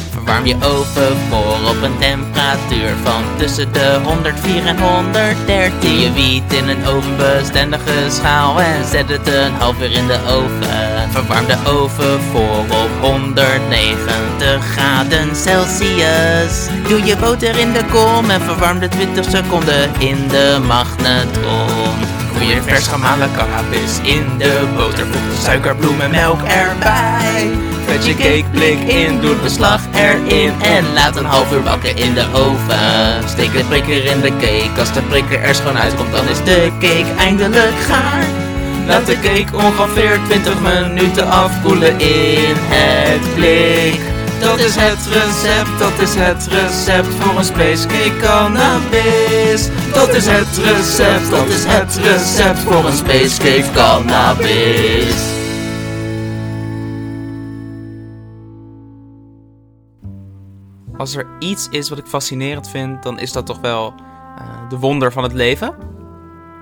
Verwarm 0.10 0.46
je 0.46 0.56
oven 0.56 1.18
voor 1.30 1.70
op 1.70 1.82
een 1.82 1.98
temperatuur 1.98 2.94
van 3.04 3.24
tussen 3.38 3.74
de 3.74 4.00
104 4.04 4.66
en 4.66 4.80
113. 4.80 6.00
Je 6.00 6.12
wiet 6.14 6.54
in 6.54 6.68
een 6.68 6.86
ovenbestendige 6.86 8.10
schaal 8.10 8.62
en 8.62 8.86
zet 8.86 9.10
het 9.10 9.28
een 9.28 9.54
half 9.54 9.82
uur 9.82 9.92
in 9.92 10.08
de 10.08 10.20
oven. 10.28 11.12
Verwarm 11.12 11.46
de 11.46 11.58
oven 11.66 12.22
voor 12.22 12.60
op 12.60 12.90
190 13.02 14.66
graden 14.66 15.36
Celsius. 15.36 16.68
Doe 16.88 17.04
je 17.04 17.18
boter 17.18 17.58
in 17.58 17.74
de 17.74 17.86
kom 17.92 18.30
en 18.30 18.42
verwarm 18.42 18.80
de 18.80 18.88
20 18.88 19.30
seconden 19.30 19.90
in 20.00 20.28
de 20.28 20.60
magnetron. 20.68 21.85
Je 22.48 22.62
vers 22.62 22.88
gemalen 22.88 23.30
cannabis 23.38 24.00
in 24.02 24.25
de 24.38 24.68
boter, 24.75 25.06
voeg 25.06 25.36
de 25.36 25.42
suiker, 25.42 25.75
bloem 25.75 26.02
en 26.02 26.12
melk 26.12 26.42
erbij. 26.42 27.50
Vet 27.86 28.06
je 28.06 28.16
cakeblik 28.16 28.80
in, 28.80 29.20
doe 29.20 29.30
het 29.30 29.42
beslag 29.42 29.82
erin 29.94 30.54
en 30.62 30.94
laat 30.94 31.16
een 31.16 31.25
half 31.25 31.54
uur 31.54 31.62
bakken 31.62 31.98
in 31.98 32.14
de 32.14 32.25
oven. 32.34 33.30
Steek 33.30 33.54
de 33.54 33.64
prikker 33.64 34.06
in 34.06 34.22
de 34.22 34.30
cake, 34.30 34.80
als 34.80 34.94
de 34.94 35.02
prikker 35.02 35.42
er 35.42 35.56
schoon 35.56 35.78
uitkomt 35.78 36.12
dan 36.12 36.28
is 36.28 36.44
de 36.44 36.72
cake 36.80 37.14
eindelijk 37.18 37.80
gaar. 37.88 38.25
Laat 38.88 39.06
de 39.06 39.20
cake 39.20 39.56
ongeveer 39.66 40.20
20 40.28 40.54
minuten 40.62 41.30
afkoelen 41.30 42.00
in 42.00 42.56
het 42.56 43.36
blik. 43.36 44.15
Dat 44.56 44.66
is 44.66 44.76
het 44.76 45.06
recept, 45.06 45.80
dat 45.80 46.00
is 46.00 46.16
het 46.16 46.48
recept 46.48 47.08
voor 47.08 47.38
een 47.38 47.44
space 47.44 47.88
cake 47.88 48.18
cannabis. 48.22 49.70
Dat 49.94 50.14
is 50.14 50.28
het 50.28 50.58
recept, 50.58 51.30
dat 51.30 51.48
is 51.48 51.64
het 51.66 51.96
recept 51.96 52.60
voor 52.60 52.86
een 52.86 52.94
space 52.94 53.38
cake 53.38 53.72
cannabis. 53.74 55.34
Als 60.98 61.16
er 61.16 61.28
iets 61.40 61.68
is 61.70 61.90
wat 61.90 61.98
ik 61.98 62.06
fascinerend 62.06 62.70
vind, 62.70 63.04
dan 63.04 63.20
is 63.20 63.32
dat 63.32 63.46
toch 63.46 63.60
wel 63.60 63.94
eh, 64.38 64.70
de 64.70 64.78
wonder 64.80 65.12
van 65.12 65.24
het 65.24 65.34
leven. 65.34 65.76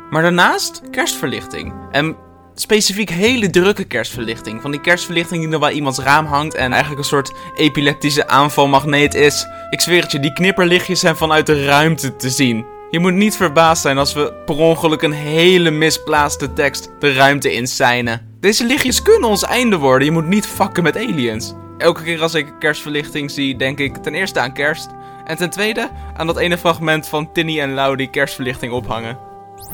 Maar 0.09 0.21
daarnaast 0.21 0.81
kerstverlichting. 0.91 1.73
En 1.91 2.15
specifiek 2.55 3.09
hele 3.09 3.49
drukke 3.49 3.83
kerstverlichting. 3.83 4.61
Van 4.61 4.71
die 4.71 4.81
kerstverlichting 4.81 5.41
die 5.41 5.49
nog 5.49 5.59
bij 5.59 5.71
iemands 5.71 5.99
raam 5.99 6.25
hangt 6.25 6.53
en 6.53 6.71
eigenlijk 6.71 7.01
een 7.01 7.07
soort 7.07 7.33
epileptische 7.55 8.27
aanvalmagneet 8.27 9.13
is. 9.13 9.45
Ik 9.69 9.81
zweer 9.81 10.01
het 10.01 10.11
je, 10.11 10.19
die 10.19 10.33
knipperlichtjes 10.33 10.99
zijn 10.99 11.15
vanuit 11.15 11.45
de 11.45 11.65
ruimte 11.65 12.15
te 12.15 12.29
zien. 12.29 12.65
Je 12.89 12.99
moet 12.99 13.13
niet 13.13 13.35
verbaasd 13.35 13.81
zijn 13.81 13.97
als 13.97 14.13
we 14.13 14.33
per 14.45 14.57
ongeluk 14.57 15.01
een 15.01 15.11
hele 15.11 15.71
misplaatste 15.71 16.53
tekst 16.53 16.89
de 16.99 17.13
ruimte 17.13 17.53
in 17.53 17.67
seinen. 17.67 18.35
Deze 18.39 18.65
lichtjes 18.65 19.01
kunnen 19.01 19.29
ons 19.29 19.43
einde 19.43 19.77
worden, 19.77 20.05
je 20.05 20.13
moet 20.13 20.27
niet 20.27 20.47
fucken 20.47 20.83
met 20.83 20.97
aliens. 20.97 21.53
Elke 21.77 22.03
keer 22.03 22.21
als 22.21 22.33
ik 22.33 22.53
kerstverlichting 22.59 23.31
zie, 23.31 23.55
denk 23.55 23.79
ik 23.79 23.97
ten 23.97 24.13
eerste 24.13 24.39
aan 24.39 24.53
kerst. 24.53 24.89
En 25.25 25.37
ten 25.37 25.49
tweede 25.49 25.89
aan 26.17 26.27
dat 26.27 26.37
ene 26.37 26.57
fragment 26.57 27.07
van 27.07 27.31
Tinny 27.31 27.59
en 27.59 27.73
Lau 27.73 27.95
die 27.95 28.09
kerstverlichting 28.09 28.71
ophangen. 28.71 29.17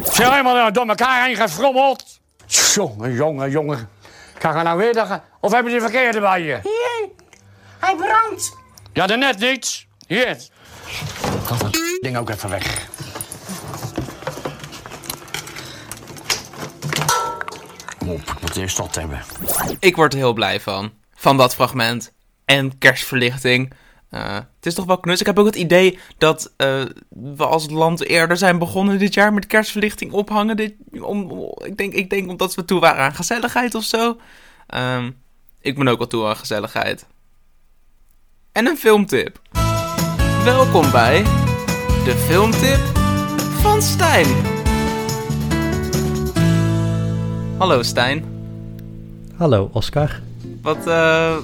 Zijn 0.04 0.32
helemaal 0.32 0.72
door 0.72 0.88
elkaar 0.88 1.26
heen 1.26 1.36
gefrommeld? 1.36 2.19
Jongen, 2.50 3.13
jongen, 3.13 3.50
jongen. 3.50 3.89
Kan 4.38 4.58
je 4.58 4.63
nou 4.63 4.77
weer 4.77 4.94
dagen? 4.94 5.24
Of 5.39 5.51
hebben 5.51 5.72
ze 5.72 5.77
die 5.77 5.88
verkeerde 5.88 6.20
bij 6.20 6.41
je? 6.41 6.60
Hier, 6.63 7.10
hij 7.79 7.96
brandt. 7.96 8.58
Ja, 8.94 9.08
daarnet 9.08 9.39
niet. 9.39 9.86
Hier. 10.08 10.38
Gaat 11.46 11.60
dat 11.60 11.77
ding 12.01 12.18
ook 12.18 12.29
even 12.29 12.50
weg. 12.50 12.88
Op, 18.06 18.22
ik 18.22 18.41
moet 18.41 18.56
eerst 18.56 18.77
dat 18.77 18.96
hebben. 18.96 19.22
Ik 19.79 19.96
word 19.96 20.13
er 20.13 20.20
heel 20.20 20.34
blij 20.34 20.60
van. 20.60 20.91
Van 21.13 21.38
dat 21.38 21.56
fragment. 21.56 22.13
En 22.46 22.77
kerstverlichting. 22.77 23.74
Het 24.10 24.66
is 24.66 24.74
toch 24.74 24.86
wel 24.86 25.00
knus. 25.00 25.20
Ik 25.20 25.25
heb 25.25 25.39
ook 25.39 25.46
het 25.46 25.56
idee 25.56 26.00
dat 26.18 26.54
eh, 26.58 26.82
we 27.10 27.46
als 27.46 27.70
land 27.70 28.04
eerder 28.04 28.38
zijn 28.38 28.58
begonnen 28.60 29.00
dit 29.00 29.13
jaar 29.13 29.34
met 29.34 29.48
kerstverlichting 29.48 30.12
ophangen. 30.12 30.58
Dit, 30.58 30.74
om, 31.01 31.32
om- 31.32 31.54
ik, 31.66 31.78
denk, 31.78 31.94
ik 31.94 32.10
denk 32.10 32.30
omdat 32.30 32.56
we 32.56 32.66
toe 32.66 32.80
waren 32.80 33.04
aan 33.04 33.16
gezelligheid 33.16 33.75
of 33.75 33.84
zo. 33.84 34.18
Ehm, 34.68 35.12
ik 35.62 35.78
ben 35.78 35.88
ook 35.88 35.98
wel 35.98 36.08
toe 36.08 36.25
aan 36.25 36.36
gezelligheid. 36.38 37.06
En 38.51 38.66
een 38.68 38.78
filmtip. 38.78 39.39
Welkom 40.44 40.92
bij 40.92 41.24
de 42.06 42.16
filmtip 42.28 42.80
van 43.62 43.82
Stijn. 43.82 44.28
Hallo 47.58 47.84
Stijn. 47.84 48.25
Hallo 49.38 49.70
Oscar. 49.74 50.20
Wat, 50.62 50.88
eh, 50.88 51.36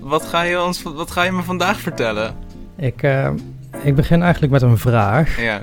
wat, 0.00 0.24
ga 0.26 0.42
je 0.42 0.62
ons, 0.62 0.82
wat 0.82 1.10
ga 1.10 1.22
je 1.22 1.32
me 1.32 1.42
vandaag 1.42 1.80
vertellen? 1.80 2.34
Ik, 2.76 3.02
eh, 3.02 3.30
ik 3.82 3.94
begin 3.94 4.22
eigenlijk 4.22 4.52
met 4.52 4.62
een 4.62 4.78
vraag. 4.78 5.40
Ja, 5.40 5.60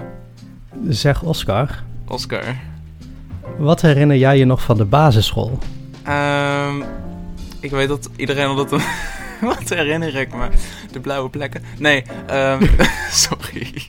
Zeg 0.87 1.23
Oscar, 1.23 1.83
Oscar. 2.07 2.43
wat 3.57 3.81
herinner 3.81 4.17
jij 4.17 4.37
je 4.37 4.45
nog 4.45 4.61
van 4.61 4.77
de 4.77 4.85
basisschool? 4.85 5.59
Ehm, 6.03 6.81
ik 7.59 7.71
weet 7.71 7.87
dat 7.87 8.09
iedereen 8.15 8.47
altijd 8.47 8.71
een... 8.71 8.87
wat 9.47 9.69
herinner 9.69 10.15
ik 10.15 10.35
me? 10.35 10.47
De 10.91 10.99
blauwe 10.99 11.29
plekken. 11.29 11.61
Nee, 11.77 12.03
ehm, 12.27 12.65
sorry. 13.11 13.83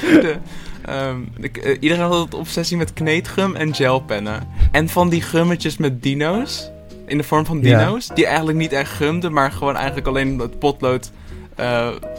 De, 0.00 0.36
ehm, 0.84 1.16
ik, 1.40 1.56
eh, 1.56 1.76
iedereen 1.80 2.02
had 2.04 2.12
altijd 2.12 2.34
obsessie 2.34 2.76
met 2.76 2.92
kneedgum 2.92 3.54
en 3.56 3.74
gelpennen. 3.74 4.48
En 4.72 4.88
van 4.88 5.08
die 5.08 5.22
gummetjes 5.22 5.76
met 5.76 6.02
dino's. 6.02 6.70
In 7.06 7.16
de 7.18 7.24
vorm 7.24 7.46
van 7.46 7.58
Ja. 7.62 7.78
dino's. 7.78 8.08
Die 8.14 8.26
eigenlijk 8.26 8.58
niet 8.58 8.72
echt 8.72 8.90
gumden, 8.92 9.32
maar 9.32 9.52
gewoon 9.52 9.76
eigenlijk 9.76 10.06
alleen 10.06 10.38
het 10.38 10.58
potlood 10.58 11.10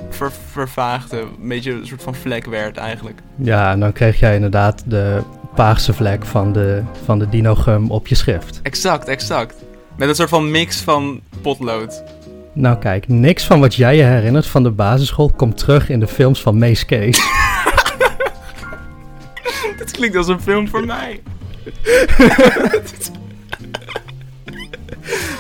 ver, 0.10 0.32
vervaagde. 0.52 1.20
Een 1.20 1.48
beetje 1.48 1.72
een 1.72 1.88
soort 1.88 2.04
van 2.04 2.16
vlek 2.16 2.46
werd 2.46 2.78
eigenlijk. 2.78 3.20
Ja, 3.36 3.72
en 3.72 3.80
dan 3.80 3.94
kreeg 3.94 4.20
jij 4.20 4.36
inderdaad 4.36 4.84
de 4.86 5.22
paarse 5.56 5.94
vlek 5.94 6.26
van 6.26 6.54
de, 6.54 6.82
van 7.06 7.20
de 7.20 7.30
dinogum 7.30 7.92
op 7.92 8.08
je 8.08 8.16
schrift. 8.16 8.60
Exact, 8.64 9.08
exact. 9.08 9.56
Met 9.98 10.10
een 10.10 10.16
soort 10.16 10.30
van 10.30 10.52
mix 10.52 10.82
van 10.82 11.22
potlood. 11.42 12.04
Nou 12.54 12.78
kijk, 12.78 13.08
niks 13.08 13.46
van 13.46 13.60
wat 13.60 13.76
jij 13.76 13.96
je 13.96 14.04
herinnert 14.04 14.48
van 14.48 14.64
de 14.64 14.72
basisschool 14.72 15.32
komt 15.36 15.58
terug 15.58 15.90
in 15.90 16.00
de 16.00 16.08
films 16.08 16.42
van 16.42 16.58
Mace 16.58 16.86
Case. 16.86 17.22
Dit 19.78 19.92
klinkt 19.92 20.16
als 20.16 20.28
een 20.28 20.42
film 20.42 20.68
voor 20.68 20.86
mij. 20.86 21.22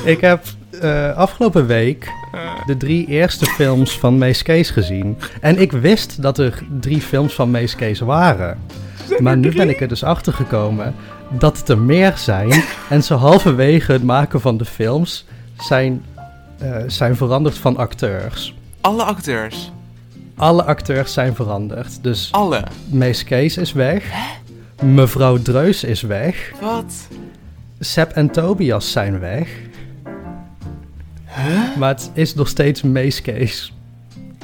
ik 0.07 0.21
heb 0.21 0.43
eh, 0.81 1.15
afgelopen 1.15 1.65
week 1.65 2.11
de 2.65 2.77
drie 2.77 3.07
eerste 3.07 3.45
films 3.45 3.99
van 3.99 4.17
Mace 4.17 4.43
Case 4.43 4.73
gezien. 4.73 5.17
En 5.41 5.61
ik 5.61 5.71
wist 5.71 6.21
dat 6.21 6.37
er 6.37 6.63
drie 6.79 7.01
films 7.01 7.33
van 7.33 7.51
Mace 7.51 7.75
Case 7.75 8.05
waren. 8.05 8.59
Maar 9.19 9.37
nu 9.37 9.53
ben 9.53 9.69
ik 9.69 9.81
er 9.81 9.87
dus 9.87 10.03
achter 10.03 10.33
gekomen 10.33 10.95
dat 11.29 11.57
het 11.57 11.69
er 11.69 11.77
meer 11.77 12.13
zijn. 12.17 12.63
en 12.89 13.03
zo 13.03 13.15
halverwege 13.15 13.91
het 13.91 14.03
maken 14.03 14.41
van 14.41 14.57
de 14.57 14.65
films 14.65 15.25
zijn, 15.57 16.03
eh, 16.57 16.75
zijn 16.87 17.15
veranderd 17.15 17.57
van 17.57 17.77
acteurs. 17.77 18.55
Alle 18.81 19.03
acteurs. 19.03 19.71
Alle 20.35 20.63
acteurs 20.63 21.13
zijn 21.13 21.35
veranderd. 21.35 22.03
Dus 22.03 22.31
Alle. 22.31 22.63
Mees 22.89 23.23
Kees 23.23 23.57
is 23.57 23.73
weg. 23.73 24.03
Mevrouw 24.83 25.37
Dreus 25.37 25.83
is 25.83 26.01
weg. 26.01 26.51
Wat? 26.61 27.07
Seb 27.79 28.11
en 28.11 28.31
Tobias 28.31 28.91
zijn 28.91 29.19
weg. 29.19 29.49
Maar 31.77 31.89
het 31.89 32.11
is 32.13 32.35
nog 32.35 32.47
steeds 32.47 32.81
Mees 32.81 33.21
Kees. 33.21 33.73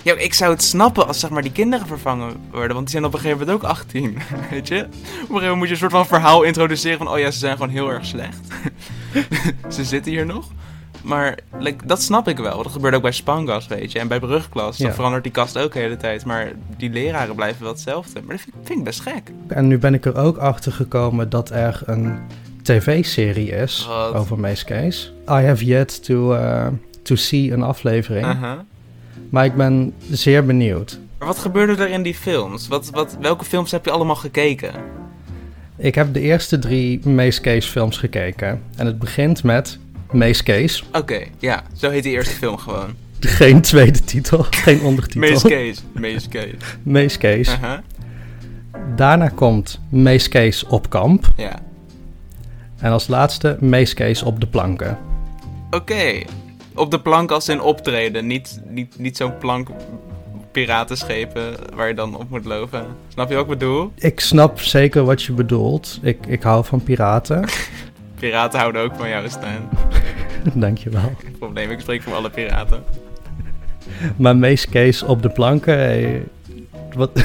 Ja, 0.01 0.13
ik 0.17 0.33
zou 0.33 0.51
het 0.51 0.63
snappen 0.63 1.07
als 1.07 1.19
zeg 1.19 1.29
maar 1.29 1.41
die 1.41 1.51
kinderen 1.51 1.87
vervangen 1.87 2.33
worden, 2.51 2.73
want 2.73 2.79
die 2.79 2.89
zijn 2.89 3.05
op 3.05 3.13
een 3.13 3.19
gegeven 3.19 3.39
moment 3.45 3.63
ook 3.63 3.69
18, 3.69 4.17
weet 4.51 4.67
je? 4.67 4.75
Op 4.75 4.81
een 4.83 4.89
gegeven 4.91 5.29
moment 5.31 5.55
moet 5.55 5.67
je 5.67 5.73
een 5.73 5.79
soort 5.79 5.91
van 5.91 6.05
verhaal 6.05 6.43
introduceren 6.43 6.97
van, 6.97 7.09
oh 7.09 7.19
ja, 7.19 7.31
ze 7.31 7.39
zijn 7.39 7.53
gewoon 7.57 7.69
heel 7.71 7.89
erg 7.89 8.05
slecht. 8.05 8.39
ze 9.75 9.83
zitten 9.83 10.11
hier 10.11 10.25
nog. 10.25 10.47
Maar 11.03 11.37
like, 11.59 11.85
dat 11.85 12.01
snap 12.01 12.27
ik 12.27 12.37
wel. 12.37 12.63
Dat 12.63 12.71
gebeurt 12.71 12.95
ook 12.95 13.01
bij 13.01 13.11
Spangas, 13.11 13.67
weet 13.67 13.91
je. 13.91 13.99
En 13.99 14.07
bij 14.07 14.19
Brugklas, 14.19 14.77
dan 14.77 14.87
Ja. 14.87 14.93
verandert 14.93 15.23
die 15.23 15.31
kast 15.31 15.57
ook 15.57 15.73
de 15.73 15.79
hele 15.79 15.97
tijd. 15.97 16.25
Maar 16.25 16.51
die 16.77 16.89
leraren 16.89 17.35
blijven 17.35 17.61
wel 17.63 17.71
hetzelfde. 17.71 18.21
Maar 18.21 18.35
dat 18.35 18.43
vind, 18.43 18.55
vind 18.63 18.79
ik 18.79 18.85
best 18.85 18.99
gek. 19.01 19.31
En 19.47 19.67
nu 19.67 19.77
ben 19.77 19.93
ik 19.93 20.05
er 20.05 20.15
ook 20.17 20.37
achter 20.37 20.71
gekomen 20.71 21.29
dat 21.29 21.49
er 21.49 21.81
een 21.85 22.19
tv-serie 22.63 23.49
is 23.49 23.85
Wat? 23.87 24.13
over 24.13 24.39
Mees 24.39 24.63
Kees. 24.63 25.13
I 25.29 25.41
have 25.41 25.65
yet 25.65 26.03
to, 26.03 26.33
uh, 26.33 26.67
to 27.01 27.15
see 27.15 27.51
een 27.51 27.63
aflevering. 27.63 28.25
Maar 29.29 29.45
ik 29.45 29.55
ben 29.55 29.93
zeer 30.09 30.45
benieuwd. 30.45 30.99
Wat 31.17 31.37
gebeurde 31.37 31.83
er 31.83 31.89
in 31.89 32.03
die 32.03 32.15
films? 32.15 32.67
Wat, 32.67 32.89
wat, 32.89 33.17
welke 33.21 33.45
films 33.45 33.71
heb 33.71 33.85
je 33.85 33.91
allemaal 33.91 34.15
gekeken? 34.15 34.71
Ik 35.77 35.95
heb 35.95 36.13
de 36.13 36.19
eerste 36.19 36.59
drie 36.59 37.07
Mees 37.07 37.41
Kees 37.41 37.65
films 37.65 37.97
gekeken. 37.97 38.61
En 38.75 38.85
het 38.85 38.99
begint 38.99 39.43
met 39.43 39.79
Mees 40.11 40.43
Kees. 40.43 40.83
Oké, 40.91 41.23
ja, 41.39 41.63
zo 41.75 41.89
heet 41.89 42.03
die 42.03 42.11
eerste 42.11 42.35
film 42.35 42.57
gewoon. 42.57 42.95
Geen 43.19 43.61
tweede 43.61 44.03
titel, 44.03 44.45
geen 44.65 44.81
ondertitel. 44.81 45.29
Mees 45.29 45.41
Kees. 45.41 45.83
Mees 46.83 47.17
Kees. 47.17 47.49
Uh-huh. 47.49 47.77
Daarna 48.95 49.29
komt 49.29 49.79
Mees 49.89 50.27
Kees 50.27 50.63
op 50.63 50.89
kamp. 50.89 51.27
Ja. 51.37 51.61
En 52.83 52.91
als 52.91 53.07
laatste 53.07 53.57
Mees 53.59 53.93
Kees 53.93 54.23
op 54.23 54.39
de 54.39 54.47
planken. 54.47 54.97
Oké. 55.71 56.23
Op 56.75 56.91
de 56.91 56.99
plank 56.99 57.31
als 57.31 57.49
in 57.49 57.61
optreden. 57.61 58.27
Niet, 58.27 58.61
niet, 58.67 58.99
niet 58.99 59.17
zo'n 59.17 59.37
plank 59.37 59.69
piratenschepen 60.51 61.55
waar 61.75 61.87
je 61.87 61.93
dan 61.93 62.17
op 62.17 62.29
moet 62.29 62.45
lopen. 62.45 62.85
Snap 63.07 63.29
je 63.29 63.35
wat 63.35 63.43
ik 63.43 63.49
bedoel? 63.49 63.91
Ik 63.95 64.19
snap 64.19 64.61
zeker 64.61 65.03
wat 65.03 65.23
je 65.23 65.33
bedoelt. 65.33 65.99
Ik, 66.01 66.25
ik 66.27 66.43
hou 66.43 66.65
van 66.65 66.83
piraten. 66.83 67.45
Piraten 68.19 68.59
houden 68.59 68.81
ook 68.81 68.95
van 68.95 69.09
jou, 69.09 69.29
Stijn. 69.29 69.69
Dankjewel. 70.53 71.11
Geen 71.23 71.37
probleem, 71.37 71.71
ik 71.71 71.79
spreek 71.79 72.01
voor 72.01 72.13
alle 72.13 72.29
piraten. 72.29 72.83
Maar 74.15 74.35
Mees 74.37 74.69
Kees 74.69 75.03
op 75.03 75.21
de 75.21 75.29
planken. 75.29 75.79
eh, 75.89 76.21
wat? 76.95 77.09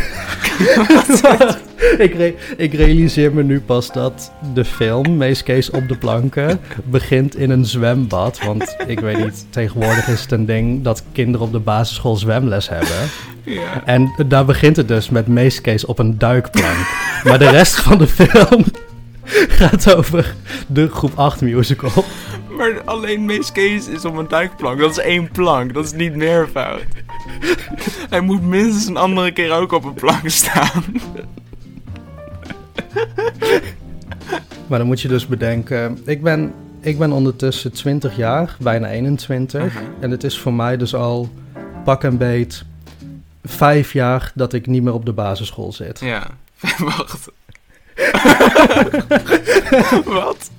ik, 1.98 2.14
re- 2.14 2.34
ik 2.56 2.74
realiseer 2.74 3.32
me 3.34 3.42
nu 3.42 3.60
pas 3.60 3.92
dat 3.92 4.32
de 4.54 4.64
film 4.64 5.16
Mees 5.16 5.42
Kees 5.42 5.70
op 5.70 5.88
de 5.88 5.96
planken 5.96 6.60
begint 6.84 7.36
in 7.36 7.50
een 7.50 7.64
zwembad. 7.64 8.44
Want 8.44 8.76
ik 8.86 9.00
weet 9.00 9.18
niet, 9.24 9.46
tegenwoordig 9.50 10.08
is 10.08 10.20
het 10.20 10.32
een 10.32 10.46
ding 10.46 10.82
dat 10.82 11.04
kinderen 11.12 11.46
op 11.46 11.52
de 11.52 11.58
basisschool 11.58 12.16
zwemles 12.16 12.68
hebben. 12.68 13.10
Ja. 13.42 13.84
En 13.84 14.14
daar 14.26 14.44
begint 14.44 14.76
het 14.76 14.88
dus 14.88 15.08
met 15.08 15.26
Mees 15.26 15.60
Kees 15.60 15.84
op 15.84 15.98
een 15.98 16.18
duikplank. 16.18 16.76
Maar 17.24 17.38
de 17.38 17.50
rest 17.50 17.74
van 17.80 17.98
de 17.98 18.06
film 18.06 18.64
gaat 19.58 19.94
over 19.94 20.34
de 20.66 20.88
groep 20.88 21.12
8 21.14 21.40
musical. 21.40 22.04
Maar 22.56 22.82
alleen 22.84 23.24
Mees 23.24 23.52
Kees 23.52 23.88
is 23.88 24.04
op 24.04 24.16
een 24.16 24.28
duikplank. 24.28 24.78
Dat 24.80 24.90
is 24.90 24.98
één 24.98 25.30
plank, 25.30 25.74
dat 25.74 25.84
is 25.84 25.92
niet 25.92 26.14
meervoud. 26.16 26.84
Hij 28.10 28.20
moet 28.20 28.42
minstens 28.42 28.86
een 28.86 28.96
andere 28.96 29.32
keer 29.32 29.52
ook 29.52 29.72
op 29.72 29.84
een 29.84 29.94
plank 29.94 30.28
staan. 30.28 30.84
Maar 34.66 34.78
dan 34.78 34.86
moet 34.86 35.00
je 35.00 35.08
dus 35.08 35.26
bedenken, 35.26 35.98
ik 36.04 36.22
ben, 36.22 36.54
ik 36.80 36.98
ben 36.98 37.12
ondertussen 37.12 37.72
20 37.72 38.16
jaar, 38.16 38.56
bijna 38.60 38.88
21. 38.88 39.62
Mhm. 39.62 39.84
En 40.00 40.10
het 40.10 40.24
is 40.24 40.38
voor 40.38 40.54
mij 40.54 40.76
dus 40.76 40.94
al 40.94 41.28
pak 41.84 42.04
en 42.04 42.16
beet 42.16 42.64
vijf 43.44 43.92
jaar 43.92 44.32
dat 44.34 44.52
ik 44.52 44.66
niet 44.66 44.82
meer 44.82 44.92
op 44.92 45.06
de 45.06 45.12
basisschool 45.12 45.72
zit. 45.72 46.00
Ja, 46.00 46.26
wacht. 46.78 47.30
Wat? 50.04 50.50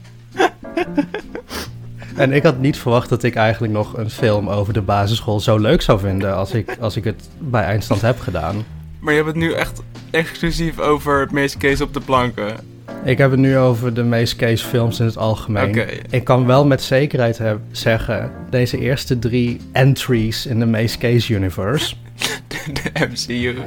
En 2.20 2.34
ik 2.34 2.44
had 2.44 2.60
niet 2.60 2.78
verwacht 2.78 3.10
dat 3.10 3.24
ik 3.24 3.36
eigenlijk 3.36 3.74
nog 3.74 3.98
een 3.98 4.10
film 4.10 4.50
over 4.50 4.74
de 4.74 4.82
basisschool 4.82 5.40
zo 5.40 5.58
leuk 5.58 5.82
zou 5.82 6.00
vinden 6.00 6.36
als 6.36 6.52
ik, 6.52 6.78
als 6.80 6.96
ik 6.96 7.04
het 7.04 7.30
bij 7.38 7.64
eindstand 7.64 8.02
heb 8.02 8.20
gedaan. 8.20 8.66
Maar 9.00 9.14
je 9.14 9.20
hebt 9.24 9.34
het 9.34 9.44
nu 9.44 9.54
echt 9.54 9.82
exclusief 10.12 10.80
over 10.80 11.20
het 11.20 11.32
Mees 11.32 11.58
Kees 11.58 11.82
op 11.82 11.94
de 11.94 12.00
planken. 12.00 12.56
Ik 13.04 13.18
heb 13.18 13.32
het 13.32 13.40
nu 13.40 13.58
over 13.58 13.94
de 13.94 14.04
meest 14.04 14.36
case 14.36 14.66
films 14.66 15.00
in 15.00 15.06
het 15.06 15.18
algemeen. 15.18 15.84
Ik 16.10 16.24
kan 16.24 16.46
wel 16.46 16.66
met 16.66 16.82
zekerheid 16.82 17.38
heb- 17.38 17.60
zeggen, 17.72 18.32
deze 18.50 18.78
eerste 18.80 19.20
drie 19.20 19.62
entries 19.72 20.46
in 20.46 20.60
de 20.60 20.66
meest 20.66 20.98
case 20.98 21.34
universe 21.34 21.96
De 22.74 22.92
MCU. 23.10 23.56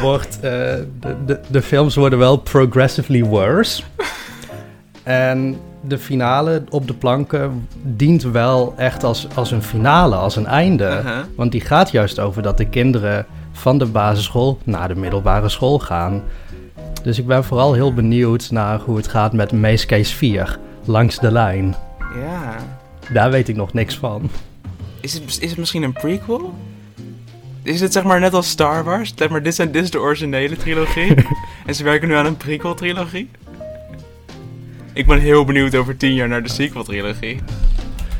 wordt, 0.00 0.36
eh, 0.36 0.50
de, 1.00 1.16
de, 1.26 1.40
de 1.46 1.62
films 1.62 1.94
worden 1.94 2.18
wel 2.18 2.36
progressively 2.36 3.24
worse. 3.24 3.82
en 5.02 5.56
de 5.80 5.98
finale 5.98 6.64
op 6.68 6.86
de 6.86 6.94
planken 6.94 7.68
dient 7.82 8.22
wel 8.22 8.74
echt 8.76 9.04
als, 9.04 9.26
als 9.34 9.50
een 9.50 9.62
finale, 9.62 10.16
als 10.16 10.36
een 10.36 10.46
einde. 10.46 10.84
Uh-huh. 10.84 11.18
Want 11.36 11.52
die 11.52 11.60
gaat 11.60 11.90
juist 11.90 12.18
over 12.18 12.42
dat 12.42 12.56
de 12.56 12.68
kinderen 12.68 13.26
van 13.52 13.78
de 13.78 13.86
basisschool 13.86 14.58
naar 14.64 14.88
de 14.88 14.96
middelbare 14.96 15.48
school 15.48 15.78
gaan. 15.78 16.22
Dus 17.02 17.18
ik 17.18 17.26
ben 17.26 17.44
vooral 17.44 17.72
heel 17.72 17.94
benieuwd 17.94 18.50
naar 18.50 18.80
hoe 18.80 18.96
het 18.96 19.08
gaat 19.08 19.32
met 19.32 19.52
Maze 19.52 19.86
Case 19.86 20.16
4, 20.16 20.58
Langs 20.84 21.18
de 21.18 21.32
Lijn. 21.32 21.74
Ja. 22.14 22.56
Daar 23.12 23.30
weet 23.30 23.48
ik 23.48 23.56
nog 23.56 23.72
niks 23.72 23.96
van. 23.96 24.30
Is 25.00 25.12
het, 25.12 25.38
is 25.40 25.50
het 25.50 25.58
misschien 25.58 25.82
een 25.82 25.92
prequel? 25.92 26.54
Is 27.62 27.80
het 27.80 27.92
zeg 27.92 28.02
maar 28.02 28.20
net 28.20 28.34
als 28.34 28.48
Star 28.48 28.84
Wars? 28.84 29.12
Zeg 29.16 29.28
maar, 29.28 29.42
dit, 29.42 29.54
zijn, 29.54 29.72
dit 29.72 29.82
is 29.82 29.90
de 29.90 30.00
originele 30.00 30.56
trilogie. 30.56 31.14
en 31.66 31.74
ze 31.74 31.84
werken 31.84 32.08
nu 32.08 32.14
aan 32.14 32.26
een 32.26 32.36
prequel-trilogie? 32.36 33.30
Ik 34.92 35.06
ben 35.06 35.18
heel 35.18 35.44
benieuwd 35.44 35.74
over 35.74 35.96
tien 35.96 36.14
jaar 36.14 36.28
naar 36.28 36.42
de 36.42 36.48
sequel-trilogie. 36.48 37.40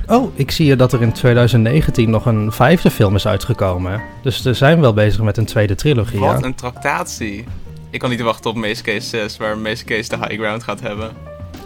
Oh, 0.06 0.38
ik 0.38 0.50
zie 0.50 0.76
dat 0.76 0.92
er 0.92 1.02
in 1.02 1.12
2019 1.12 2.10
nog 2.10 2.26
een 2.26 2.52
vijfde 2.52 2.90
film 2.90 3.14
is 3.14 3.26
uitgekomen. 3.26 4.02
Dus 4.22 4.42
ze 4.42 4.54
zijn 4.54 4.80
wel 4.80 4.92
bezig 4.92 5.22
met 5.22 5.36
een 5.36 5.44
tweede 5.44 5.74
trilogie, 5.74 6.20
Wat 6.20 6.40
ja. 6.40 6.46
een 6.46 6.54
tractatie. 6.54 7.44
Ik 7.90 7.98
kan 7.98 8.10
niet 8.10 8.20
wachten 8.20 8.50
op 8.50 8.56
Maze 8.56 8.82
Case 8.82 9.08
6, 9.08 9.36
waar 9.36 9.58
Maze 9.58 9.84
Case 9.84 10.08
de 10.08 10.16
high 10.16 10.34
ground 10.34 10.62
gaat 10.62 10.80
hebben. 10.80 11.10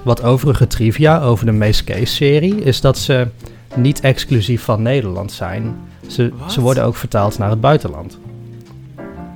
Wat 0.02 0.22
overige 0.22 0.66
trivia 0.66 1.20
over 1.20 1.46
de 1.46 1.52
Maze 1.52 1.84
Case-serie 1.84 2.54
is 2.54 2.80
dat 2.80 2.98
ze 2.98 3.28
niet 3.74 4.00
exclusief 4.00 4.62
van 4.62 4.82
Nederland 4.82 5.32
zijn. 5.32 5.76
Ze, 6.08 6.32
Wat? 6.38 6.52
ze 6.52 6.60
worden 6.60 6.84
ook 6.84 6.96
vertaald 6.96 7.38
naar 7.38 7.50
het 7.50 7.60
buitenland. 7.60 8.18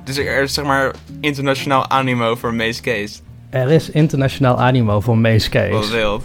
Dus 0.03 0.17
er 0.17 0.41
is 0.43 0.53
zeg 0.53 0.65
maar 0.65 0.95
internationaal 1.19 1.87
animo 1.89 2.35
voor 2.35 2.53
Maze 2.53 2.81
Case. 2.81 3.19
Er 3.49 3.71
is 3.71 3.89
internationaal 3.89 4.59
animo 4.61 4.99
voor 4.99 5.17
Maze 5.17 5.49
Wat 5.51 5.61
Case. 5.81 5.91
wild. 5.91 6.23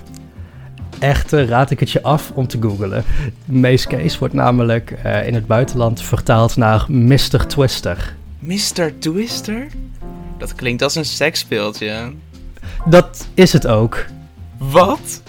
Echter 0.98 1.46
raad 1.46 1.70
ik 1.70 1.80
het 1.80 1.90
je 1.90 2.02
af 2.02 2.30
om 2.34 2.46
te 2.46 2.58
googlen. 2.60 3.04
Maze 3.44 3.88
Case 3.88 4.18
wordt 4.18 4.34
namelijk 4.34 4.90
eh, 4.90 5.26
in 5.26 5.34
het 5.34 5.46
buitenland 5.46 6.02
vertaald 6.02 6.56
naar 6.56 6.84
Mr. 6.88 7.46
Twister. 7.46 8.14
Mr. 8.38 8.98
Twister? 8.98 9.66
Dat 10.38 10.54
klinkt 10.54 10.82
als 10.82 10.94
een 10.94 11.04
seksspeeltje. 11.04 12.12
Dat 12.86 13.26
is 13.34 13.52
het 13.52 13.66
ook. 13.66 14.04
Wat? 14.58 15.22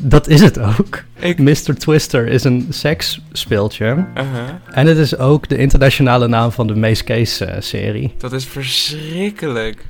Dat 0.00 0.28
is 0.28 0.40
het 0.40 0.58
ook. 0.58 1.02
Ik... 1.18 1.38
Mr. 1.38 1.74
Twister 1.78 2.26
is 2.26 2.44
een 2.44 2.66
seksspeeltje. 2.70 3.84
Uh-huh. 3.84 4.48
En 4.70 4.86
het 4.86 4.96
is 4.98 5.16
ook 5.16 5.48
de 5.48 5.56
internationale 5.56 6.28
naam 6.28 6.52
van 6.52 6.66
de 6.66 6.74
Maze 6.74 7.04
Case-serie. 7.04 8.14
Dat 8.18 8.32
is 8.32 8.46
verschrikkelijk. 8.46 9.86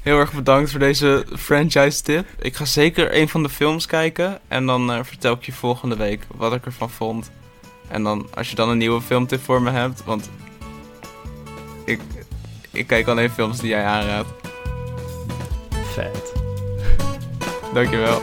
Heel 0.00 0.18
erg 0.18 0.32
bedankt 0.32 0.70
voor 0.70 0.80
deze 0.80 1.24
franchise 1.36 2.02
tip. 2.02 2.26
Ik 2.38 2.56
ga 2.56 2.64
zeker 2.64 3.16
een 3.16 3.28
van 3.28 3.42
de 3.42 3.48
films 3.48 3.86
kijken. 3.86 4.38
En 4.48 4.66
dan 4.66 4.92
eh, 4.92 4.98
vertel 5.02 5.32
ik 5.32 5.42
je 5.42 5.52
volgende 5.52 5.96
week 5.96 6.26
wat 6.36 6.54
ik 6.54 6.64
ervan 6.64 6.90
vond. 6.90 7.30
En 7.88 8.02
dan, 8.02 8.26
als 8.34 8.50
je 8.50 8.56
dan 8.56 8.68
een 8.68 8.78
nieuwe 8.78 9.00
filmtip 9.00 9.42
voor 9.42 9.62
me 9.62 9.70
hebt. 9.70 10.04
Want 10.04 10.30
ik, 11.84 12.00
ik 12.72 12.86
kijk 12.86 13.06
alleen 13.06 13.30
films 13.30 13.58
die 13.58 13.68
jij 13.68 13.84
aanraadt. 13.84 14.28
Vet. 15.94 16.35
Dankjewel. 17.76 18.22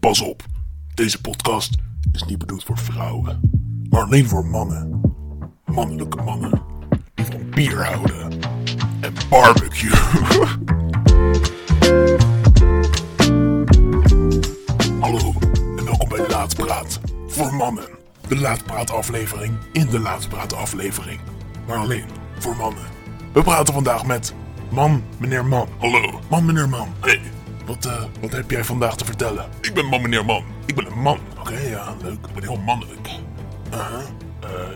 Pas 0.00 0.20
op, 0.20 0.42
deze 0.94 1.20
podcast 1.20 1.74
is 2.12 2.24
niet 2.24 2.38
bedoeld 2.38 2.64
voor 2.64 2.78
vrouwen, 2.78 3.40
maar 3.90 4.02
alleen 4.02 4.28
voor 4.28 4.46
mannen. 4.46 5.00
Mannelijke 5.64 6.22
mannen 6.22 6.62
die 7.14 7.24
van 7.24 7.50
bier 7.50 7.84
houden 7.84 8.40
en 9.00 9.12
barbecue. 9.28 9.92
Laatpraat 16.64 17.00
voor 17.26 17.54
mannen. 17.54 17.88
De 18.28 18.36
Laatpraat 18.36 18.90
aflevering 18.90 19.58
in 19.72 19.86
de 19.86 19.98
Laatpraat 19.98 20.52
aflevering, 20.54 21.20
maar 21.66 21.76
alleen 21.76 22.04
voor 22.38 22.56
mannen. 22.56 22.82
We 23.32 23.42
praten 23.42 23.74
vandaag 23.74 24.06
met 24.06 24.34
man, 24.70 25.04
meneer 25.18 25.44
man. 25.44 25.68
Hallo, 25.78 26.20
man, 26.30 26.44
meneer 26.44 26.68
man. 26.68 26.88
Hey, 27.00 27.20
wat, 27.66 27.84
eh, 27.84 28.02
wat 28.20 28.32
heb 28.32 28.50
jij 28.50 28.64
vandaag 28.64 28.96
te 28.96 29.04
vertellen? 29.04 29.48
Ik 29.60 29.74
ben 29.74 29.86
man, 29.86 30.02
meneer 30.02 30.24
man. 30.24 30.44
Ik 30.66 30.74
ben 30.74 30.86
een 30.86 31.00
man. 31.00 31.18
Oké, 31.38 31.58
ja, 31.58 31.94
leuk. 32.02 32.26
Ik 32.26 32.34
ben 32.34 32.42
heel 32.42 32.60
mannelijk. 32.64 33.08
Eh, 33.70 33.78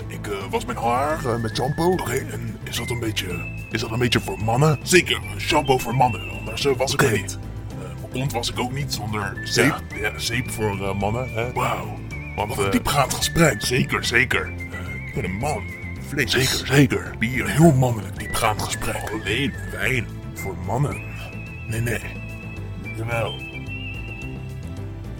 ik 0.07 0.27
eh, 0.27 0.51
was 0.51 0.64
mijn 0.64 0.79
haar 0.79 1.40
met 1.40 1.57
shampoo. 1.57 1.92
Oké, 1.92 2.12
en 2.12 2.59
is 2.64 2.77
dat 2.77 2.90
een 2.90 3.01
beetje, 3.01 3.27
is 3.70 3.81
dat 3.81 3.90
een 3.90 3.98
beetje 3.98 4.20
voor 4.20 4.38
mannen? 4.38 4.79
Zeker, 4.83 5.20
shampoo 5.38 5.79
voor 5.79 5.94
mannen. 5.94 6.31
Anders 6.38 6.64
was 6.77 6.92
ik 6.92 7.03
er 7.03 7.12
niet. 7.12 7.38
Eh, 8.08 8.18
kont 8.18 8.32
was 8.32 8.50
ik 8.50 8.58
ook 8.58 8.72
niet 8.72 8.92
zonder 8.94 9.40
zeep. 9.44 9.82
Ja, 10.00 10.18
zeep 10.18 10.50
voor 10.50 10.88
eh, 10.88 10.94
mannen. 10.94 11.28
hè. 11.34 11.52
Wauw. 11.52 11.98
Want, 12.36 12.54
Wat 12.54 12.64
een 12.64 12.70
diepgaand 12.70 13.14
gesprek. 13.14 13.62
Zeker, 13.64 14.04
zeker. 14.04 14.52
Eh, 14.70 15.06
ik 15.06 15.14
ben 15.14 15.24
een 15.24 15.36
man. 15.36 15.62
Vlees. 16.08 16.30
Zeker, 16.30 16.66
zeker. 16.66 17.14
Bier. 17.18 17.44
Een 17.44 17.50
heel 17.50 17.72
mannelijk 17.72 18.18
diepgaand 18.18 18.62
gesprek. 18.62 19.10
Alleen 19.22 19.52
wijn 19.72 20.06
voor 20.34 20.54
mannen. 20.66 21.02
Nee, 21.66 21.80
nee. 21.80 22.00
Jawel. 22.96 23.34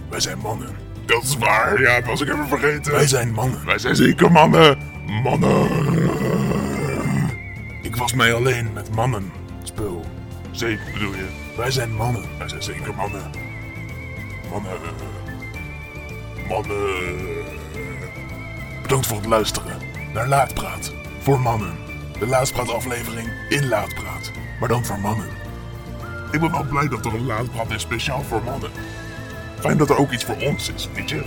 Wij 0.09 0.19
zijn 0.19 0.37
mannen. 0.37 0.69
Dat 1.05 1.23
is 1.23 1.37
waar, 1.37 1.81
ja, 1.81 1.95
dat 1.95 2.05
was 2.05 2.21
ik 2.21 2.27
even 2.29 2.47
vergeten. 2.47 2.91
Wij 2.91 3.07
zijn 3.07 3.31
mannen. 3.31 3.65
Wij 3.65 3.77
zijn 3.79 3.95
zeker 3.95 4.31
mannen. 4.31 4.77
Mannen. 5.23 5.67
Ik 7.81 7.95
was 7.95 8.13
mij 8.13 8.33
alleen 8.33 8.73
met 8.73 8.95
mannen. 8.95 9.31
Spul. 9.63 10.05
Zeep 10.51 10.79
bedoel 10.93 11.11
je? 11.13 11.38
Wij 11.59 11.71
zijn 11.71 11.95
mannen. 11.95 12.23
Wij 12.37 12.49
zijn 12.49 12.63
zeker 12.63 12.95
mannen. 12.95 13.31
Mannen. 14.51 14.79
Mannen. 16.47 17.07
Bedankt 18.81 19.07
voor 19.07 19.17
het 19.17 19.25
luisteren 19.25 19.77
naar 20.13 20.27
Laatpraat. 20.27 20.93
Voor 21.19 21.39
mannen. 21.39 21.75
De 22.19 22.27
Laatpraat 22.27 22.73
aflevering 22.73 23.29
in 23.49 23.67
Laatpraat. 23.67 24.31
Maar 24.59 24.69
dan 24.69 24.85
voor 24.85 24.99
mannen. 24.99 25.27
Ik 26.31 26.39
ben 26.39 26.51
wel 26.51 26.63
blij 26.63 26.87
dat 26.87 27.05
er 27.05 27.13
een 27.13 27.25
Laatpraat 27.25 27.71
is 27.71 27.81
speciaal 27.81 28.23
voor 28.23 28.43
mannen. 28.43 28.71
Fijn 29.59 29.77
dat 29.77 29.89
er 29.89 29.97
ook 29.97 30.11
iets 30.11 30.23
voor 30.23 30.37
ons 30.37 30.71
is, 30.71 30.89
weet 30.93 31.09
je? 31.09 31.17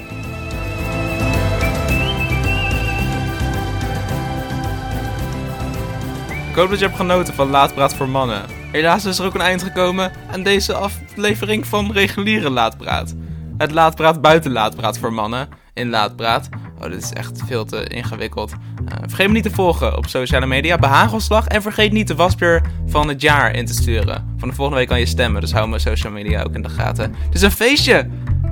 Ik 6.48 6.58
hoop 6.58 6.70
dat 6.70 6.78
je 6.78 6.84
hebt 6.84 6.96
genoten 6.96 7.34
van 7.34 7.50
Laatpraat 7.50 7.94
voor 7.94 8.08
Mannen. 8.08 8.61
Helaas 8.72 9.04
is 9.04 9.18
er 9.18 9.24
ook 9.24 9.34
een 9.34 9.40
eind 9.40 9.62
gekomen 9.62 10.12
aan 10.30 10.42
deze 10.42 10.74
aflevering 10.74 11.66
van 11.66 11.92
reguliere 11.92 12.50
Laatpraat. 12.50 13.14
Het 13.56 13.70
Laatpraat 13.70 14.20
buiten 14.20 14.52
Laatpraat 14.52 14.98
voor 14.98 15.12
Mannen 15.12 15.48
in 15.74 15.90
Laatpraat. 15.90 16.48
Oh, 16.78 16.90
dit 16.90 17.02
is 17.02 17.12
echt 17.12 17.42
veel 17.46 17.64
te 17.64 17.84
ingewikkeld. 17.84 18.52
Eh, 18.86 18.94
vergeet 19.06 19.26
me 19.26 19.32
niet 19.32 19.42
te 19.42 19.50
volgen 19.50 19.96
op 19.96 20.06
sociale 20.06 20.46
media, 20.46 20.78
Behagelslag. 20.78 21.46
En 21.46 21.62
vergeet 21.62 21.92
niet 21.92 22.08
de 22.08 22.14
wasbeer 22.14 22.62
van 22.86 23.08
het 23.08 23.20
jaar 23.20 23.54
in 23.54 23.66
te 23.66 23.74
sturen. 23.74 24.34
Van 24.38 24.48
de 24.48 24.54
volgende 24.54 24.78
week 24.78 24.88
kan 24.88 24.98
je 24.98 25.06
stemmen, 25.06 25.40
dus 25.40 25.52
hou 25.52 25.68
mijn 25.68 25.80
social 25.80 26.12
media 26.12 26.42
ook 26.42 26.54
in 26.54 26.62
de 26.62 26.68
gaten. 26.68 27.14
Het 27.24 27.34
is 27.34 27.42
een 27.42 27.50
feestje! 27.50 28.08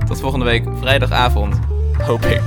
Tot 0.06 0.20
volgende 0.20 0.44
week, 0.44 0.64
vrijdagavond. 0.80 1.58
Hoop 1.98 2.24
ik. 2.24 2.40